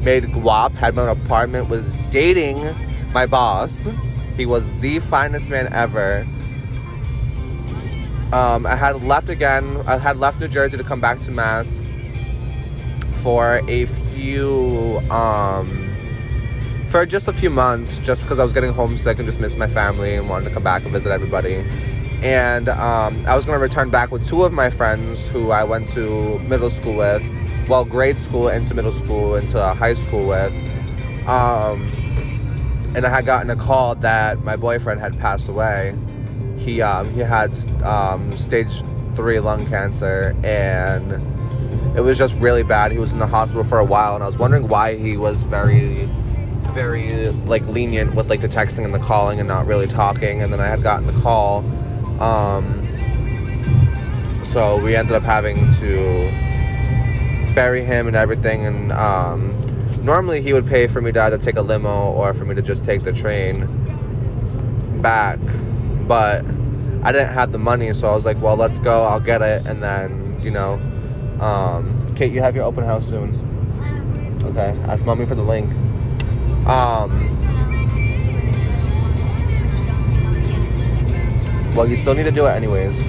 [0.01, 2.75] Made guap, had my own apartment, was dating
[3.13, 3.89] my boss.
[4.37, 6.27] He was the finest man ever.
[8.33, 9.83] Um, I had left again.
[9.87, 11.83] I had left New Jersey to come back to Mass
[13.23, 15.90] for a few, um,
[16.91, 19.69] for just a few months, just because I was getting homesick and just missed my
[19.69, 21.65] family and wanted to come back and visit everybody.
[22.23, 25.65] And um, I was going to return back with two of my friends who I
[25.65, 27.23] went to middle school with,
[27.69, 30.53] well, grade school into middle school into high school with.
[31.29, 31.93] Um,
[32.97, 35.95] and I had gotten a call that my boyfriend had passed away.
[36.59, 38.83] He um, he had um, stage
[39.15, 41.13] three lung cancer, and
[41.97, 42.91] it was just really bad.
[42.91, 45.43] He was in the hospital for a while, and I was wondering why he was
[45.43, 46.09] very,
[46.71, 50.43] very like lenient with like the texting and the calling and not really talking.
[50.43, 51.59] And then I had gotten the call,
[52.21, 52.87] um,
[54.45, 56.31] so we ended up having to
[57.55, 58.67] bury him and everything.
[58.67, 59.57] And um,
[60.05, 62.63] normally he would pay for me to either take a limo or for me to
[62.63, 63.67] just take the train
[65.01, 65.39] back,
[66.07, 66.45] but
[67.03, 69.05] I didn't have the money, so I was like, well, let's go.
[69.05, 70.75] I'll get it, and then you know.
[71.41, 73.35] Um, Kate, you have your open house soon.
[74.45, 75.71] Okay, ask mommy for the link.
[76.71, 77.11] Um,
[81.75, 83.01] well, you still need to do it anyways.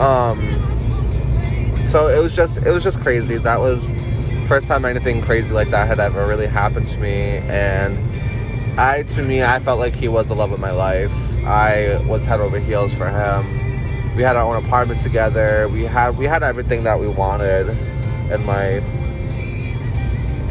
[0.00, 0.40] Um,
[1.88, 3.38] so it was just it was just crazy.
[3.38, 3.88] That was
[4.48, 7.96] first time anything crazy like that had ever really happened to me, and
[8.78, 11.14] I to me I felt like he was the love of my life.
[11.44, 14.16] I was head over heels for him.
[14.16, 15.68] We had our own apartment together.
[15.68, 17.68] We had we had everything that we wanted
[18.32, 18.82] in life.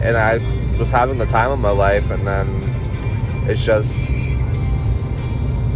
[0.02, 2.48] And I was having the time of my life and then
[3.50, 4.06] it's just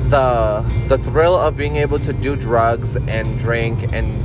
[0.10, 4.22] the the thrill of being able to do drugs and drink and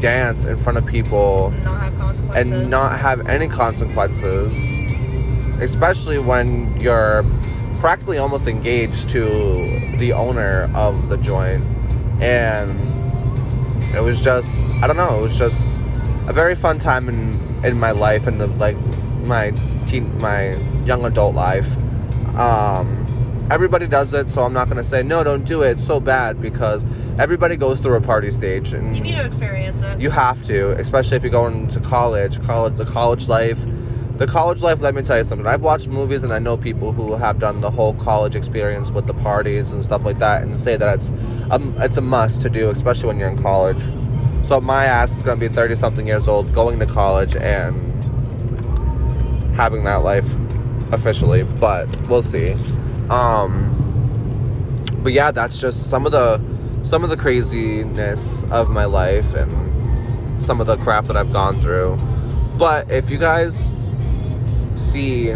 [0.00, 2.52] dance in front of people Not have consequences.
[2.52, 4.78] and not have any consequences,
[5.60, 7.24] especially when you're
[7.78, 9.24] practically almost engaged to
[9.98, 11.62] the owner of the joint.
[12.20, 12.78] And
[13.94, 15.70] it was just, I don't know, it was just
[16.26, 18.76] a very fun time in, in my life and the, like
[19.22, 19.50] my
[19.86, 21.76] teen, my young adult life.
[22.36, 25.70] Um, everybody does it, so I'm not gonna say no, don't do it.
[25.72, 26.84] It's so bad because
[27.18, 30.00] everybody goes through a party stage, and You need to experience it.
[30.00, 32.42] you have to, especially if you're going to college.
[32.42, 33.64] College, the college life,
[34.18, 34.80] the college life.
[34.80, 35.46] Let me tell you something.
[35.46, 39.06] I've watched movies and I know people who have done the whole college experience with
[39.06, 41.10] the parties and stuff like that, and say that it's
[41.50, 43.82] um, it's a must to do, especially when you're in college.
[44.46, 47.82] So my ass is gonna be thirty something years old, going to college and
[49.56, 50.28] having that life
[50.92, 52.52] officially, but we'll see.
[53.10, 53.72] Um,
[55.02, 56.40] but yeah, that's just some of the
[56.82, 61.60] some of the craziness of my life and some of the crap that I've gone
[61.60, 61.96] through.
[62.58, 63.72] But if you guys
[64.76, 65.30] see,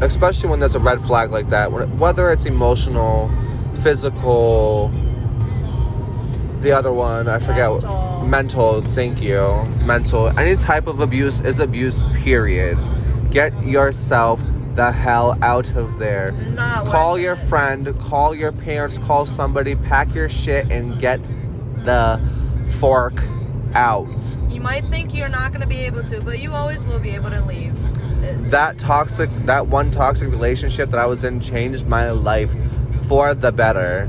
[0.00, 3.30] especially when there's a red flag like that, whether it's emotional,
[3.82, 4.88] physical,
[6.60, 7.70] the other one, I forget.
[7.70, 8.03] what- Mental.
[8.24, 9.38] Mental, thank you.
[9.84, 10.36] Mental.
[10.38, 12.78] Any type of abuse is abuse, period.
[13.30, 14.42] Get yourself
[14.74, 16.32] the hell out of there.
[16.32, 17.38] Not Call your it.
[17.48, 21.22] friend, call your parents, call somebody, pack your shit, and get
[21.84, 22.20] the
[22.78, 23.22] fork
[23.74, 24.08] out.
[24.48, 27.10] You might think you're not going to be able to, but you always will be
[27.10, 27.72] able to leave.
[28.50, 32.54] That toxic, that one toxic relationship that I was in changed my life
[33.06, 34.08] for the better.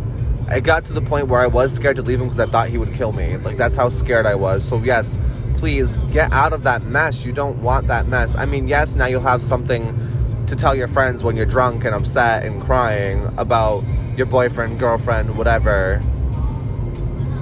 [0.49, 2.69] It got to the point where I was scared to leave him because I thought
[2.69, 3.37] he would kill me.
[3.37, 4.63] Like, that's how scared I was.
[4.63, 5.17] So, yes,
[5.57, 7.25] please get out of that mess.
[7.25, 8.35] You don't want that mess.
[8.35, 11.95] I mean, yes, now you'll have something to tell your friends when you're drunk and
[11.95, 13.83] upset and crying about
[14.15, 15.99] your boyfriend, girlfriend, whatever.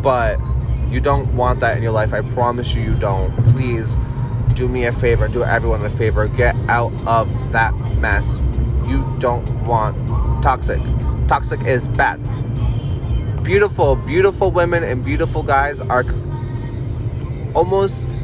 [0.01, 0.39] But
[0.89, 2.13] you don't want that in your life.
[2.13, 3.35] I promise you, you don't.
[3.51, 3.97] Please
[4.53, 6.27] do me a favor, do everyone a favor.
[6.27, 8.41] Get out of that mess.
[8.87, 9.97] You don't want
[10.43, 10.81] toxic.
[11.27, 12.19] Toxic is bad.
[13.43, 16.05] Beautiful, beautiful women and beautiful guys are
[17.53, 18.17] almost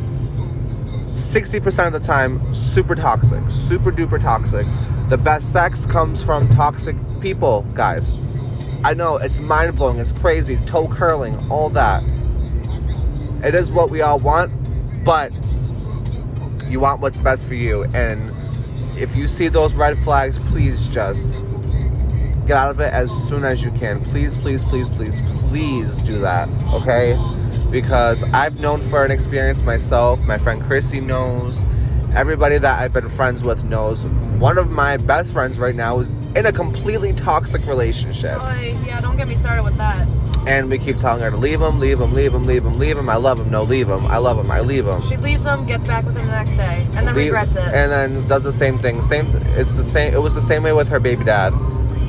[1.09, 4.65] 60% of the time super toxic, super duper toxic.
[5.09, 8.13] The best sex comes from toxic people, guys.
[8.85, 12.01] I know it's mind blowing, it's crazy, toe curling, all that.
[13.43, 14.53] It is what we all want,
[15.03, 15.33] but
[16.69, 17.83] you want what's best for you.
[17.93, 18.31] And
[18.97, 21.41] if you see those red flags, please just
[22.49, 24.03] get out of it as soon as you can.
[24.05, 27.15] Please, please, please, please, please do that, okay?
[27.69, 31.63] Because I've known for an experience myself, my friend Chrissi knows,
[32.15, 34.07] everybody that I've been friends with knows.
[34.39, 38.39] One of my best friends right now is in a completely toxic relationship.
[38.41, 38.51] Oh,
[38.83, 40.07] yeah, don't get me started with that.
[40.47, 42.97] And we keep telling her to leave him, leave him, leave him, leave him, leave
[42.97, 43.09] him.
[43.09, 44.07] I love him, no, leave him.
[44.07, 45.03] I love him, I leave him.
[45.03, 47.61] She leaves him, gets back with him the next day, and then Leave- regrets it.
[47.61, 49.03] And then does the same thing.
[49.03, 49.27] Same.
[49.55, 50.15] It's the same.
[50.15, 51.53] It was the same way with her baby dad.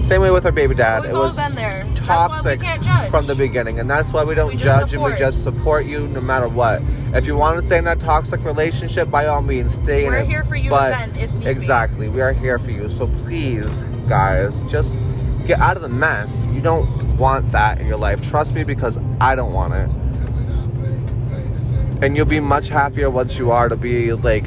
[0.03, 1.03] Same way with our baby dad.
[1.03, 1.85] We've it was been there.
[1.85, 5.03] That's why we toxic from the beginning, and that's why we don't We judge and
[5.03, 6.83] we just support you no matter what.
[7.15, 10.19] If you want to stay in that toxic relationship, by all means, stay in it.
[10.19, 11.47] We're here for you but need be.
[11.47, 12.89] exactly, we are here for you.
[12.89, 13.79] So please,
[14.09, 14.99] guys, just
[15.47, 16.47] get out of the mess.
[16.51, 18.21] You don't want that in your life.
[18.21, 19.91] Trust me, because I don't want it
[22.03, 24.45] and you'll be much happier once you are to be like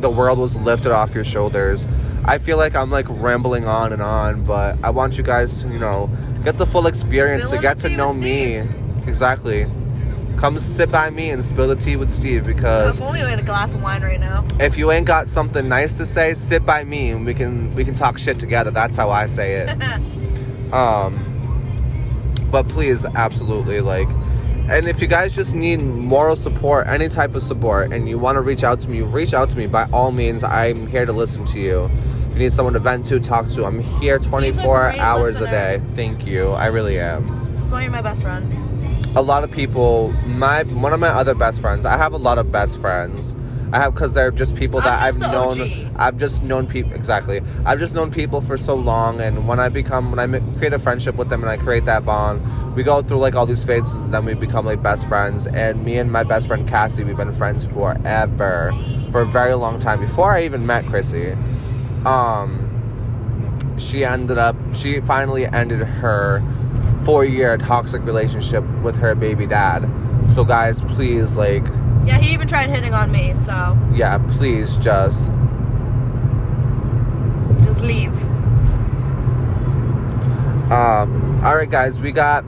[0.00, 1.86] the world was lifted off your shoulders.
[2.24, 5.68] I feel like I'm like rambling on and on, but I want you guys to,
[5.68, 6.08] you know,
[6.44, 8.58] get the full experience Spill to get to know me.
[9.06, 9.66] Exactly.
[10.38, 13.38] Come sit by me and spill the tea with Steve because if only we had
[13.38, 14.44] a glass of wine right now.
[14.58, 17.84] if you ain't got something nice to say, sit by me and we can we
[17.84, 18.70] can talk shit together.
[18.72, 19.76] That's how I say it.
[20.72, 24.08] Um, but please, absolutely, like,
[24.68, 28.36] and if you guys just need moral support, any type of support, and you want
[28.36, 29.66] to reach out to me, reach out to me.
[29.66, 31.90] By all means, I'm here to listen to you.
[32.28, 35.46] If you need someone to vent to, talk to, I'm here 24 great hours a
[35.50, 35.82] day.
[35.94, 36.50] Thank you.
[36.52, 37.26] I really am
[37.58, 38.50] That's why you're my best friend.
[39.16, 42.38] a lot of people my one of my other best friends i have a lot
[42.38, 43.34] of best friends
[43.72, 45.96] i have because they're just people that just i've known OG.
[45.96, 49.68] i've just known people exactly i've just known people for so long and when i
[49.68, 52.40] become when i create a friendship with them and i create that bond
[52.74, 55.84] we go through like all these phases and then we become like best friends and
[55.84, 58.72] me and my best friend cassie we've been friends forever
[59.10, 61.36] for a very long time before i even met chrissi
[62.06, 62.68] um
[63.78, 66.40] she ended up she finally ended her
[67.04, 69.88] four year toxic relationship with her baby dad.
[70.34, 71.66] So guys, please like
[72.04, 75.30] Yeah, he even tried hitting on me, so yeah, please just
[77.64, 78.12] just leave.
[80.70, 82.44] um all right guys, we got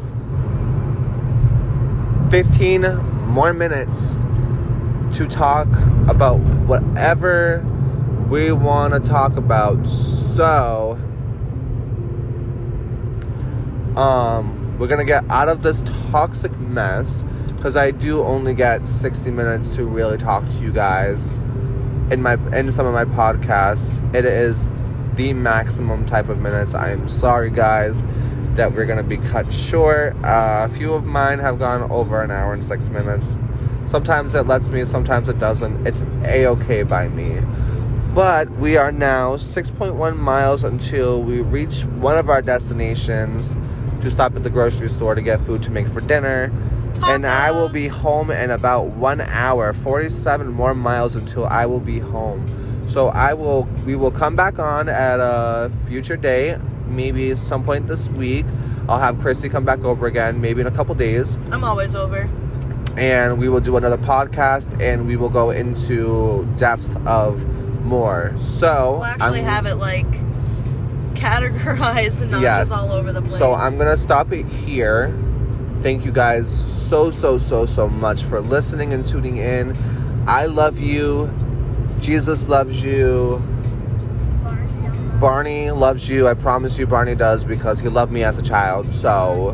[2.30, 2.82] 15
[3.26, 4.18] more minutes
[5.12, 5.68] to talk
[6.09, 7.64] about whatever
[8.28, 9.88] we want to talk about.
[9.88, 10.98] So,
[13.96, 17.22] um, we're gonna get out of this toxic mess
[17.65, 21.31] because I do only get 60 minutes to really talk to you guys
[22.11, 24.15] in my in some of my podcasts.
[24.15, 24.71] It is
[25.15, 26.75] the maximum type of minutes.
[26.75, 28.05] I'm sorry, guys,
[28.57, 30.15] that we're gonna be cut short.
[30.17, 33.35] Uh, a few of mine have gone over an hour and six minutes.
[33.87, 35.87] Sometimes it lets me, sometimes it doesn't.
[35.87, 37.41] It's a okay by me.
[38.15, 43.57] But we are now 6.1 miles until we reach one of our destinations
[44.03, 46.53] to stop at the grocery store to get food to make for dinner.
[47.03, 51.80] And I will be home in about one hour, 47 more miles until I will
[51.80, 52.49] be home.
[52.88, 57.86] So I will, we will come back on at a future date, maybe some point
[57.88, 58.47] this week.
[58.88, 62.28] I'll have Chrissi come back over again, maybe in a couple days I'm always over.
[62.97, 67.45] and we will do another podcast and we will go into depth of
[67.82, 68.34] more.
[68.38, 70.07] So We'll actually I'm- have it like
[71.14, 72.68] categorized and not Yes.
[72.68, 73.36] just all over the place.
[73.36, 75.12] So I'm gonna stop it here.
[75.85, 76.49] Thank you guys
[76.89, 79.76] so so so so much for listening and tuning in.
[80.26, 81.30] I love you.
[82.01, 83.37] Jesus loves you.
[85.20, 86.26] Barney loves you.
[86.26, 88.95] I promise you Barney does because he loved me as a child.
[88.95, 89.51] So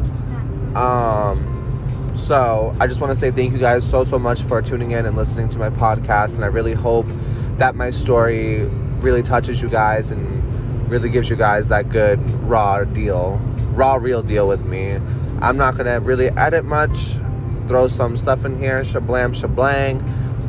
[0.76, 4.92] um so I just want to say thank you guys so so much for tuning
[4.92, 7.06] in and listening to my podcast and I really hope
[7.56, 8.66] that my story
[9.00, 13.38] really touches you guys and really gives you guys that good raw deal,
[13.72, 15.00] raw real deal with me.
[15.42, 17.14] I'm not going to really edit much,
[17.66, 20.02] throw some stuff in here, shablam shablang.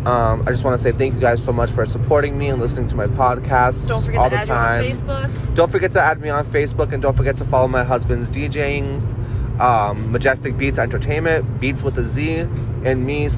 [0.05, 2.59] Um, I just want to say thank you guys so much for supporting me and
[2.59, 4.81] listening to my podcasts forget all to the add time.
[4.81, 5.55] me on Facebook.
[5.55, 9.59] Don't forget to add me on Facebook and don't forget to follow my husband's DJing,
[9.59, 12.47] um, Majestic Beatz Entertainment, Beats with a Z,
[12.83, 13.29] and me,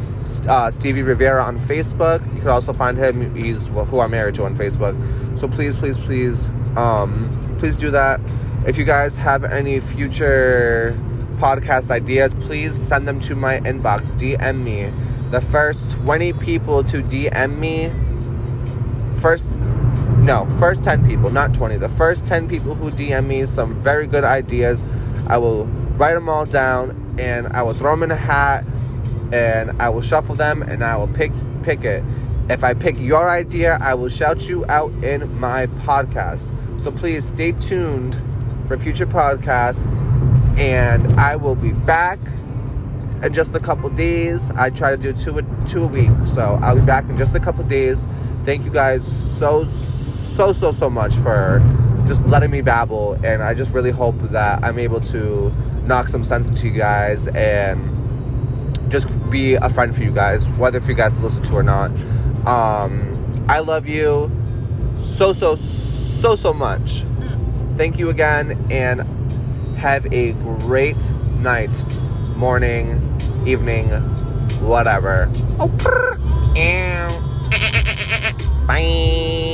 [0.47, 2.25] uh, Stevie Rivera on Facebook.
[2.33, 4.95] You can also find him, he's well, who I'm married to on Facebook.
[5.37, 6.47] So please, please, please,
[6.77, 7.29] um,
[7.59, 8.21] please do that.
[8.65, 10.97] If you guys have any future
[11.33, 14.13] podcast ideas, please send them to my inbox.
[14.13, 14.91] DM me.
[15.31, 17.91] The first 20 people to DM me
[19.19, 19.57] first
[20.23, 24.05] no first 10 people not 20 the first 10 people who dm me some very
[24.05, 24.83] good ideas
[25.27, 25.65] i will
[25.95, 28.65] write them all down and i will throw them in a hat
[29.31, 31.31] and i will shuffle them and i will pick
[31.61, 32.03] pick it
[32.49, 37.25] if i pick your idea i will shout you out in my podcast so please
[37.25, 38.17] stay tuned
[38.67, 40.03] for future podcasts
[40.57, 42.19] and i will be back
[43.23, 44.51] in just a couple days.
[44.51, 47.33] I try to do two a, two a week, so I'll be back in just
[47.35, 48.05] a couple days.
[48.43, 49.05] Thank you guys
[49.37, 51.61] so so so so much for
[52.05, 55.51] just letting me babble, and I just really hope that I'm able to
[55.85, 57.89] knock some sense into you guys and
[58.89, 61.63] just be a friend for you guys, whether for you guys to listen to or
[61.63, 61.91] not.
[62.45, 64.29] Um, I love you
[65.05, 67.05] so so so so much.
[67.77, 69.22] Thank you again, and
[69.83, 70.31] have a
[70.61, 71.83] great night
[72.37, 73.01] morning,
[73.45, 73.89] evening,
[74.61, 75.29] whatever.
[75.59, 75.67] Oh.
[78.65, 79.52] Bye.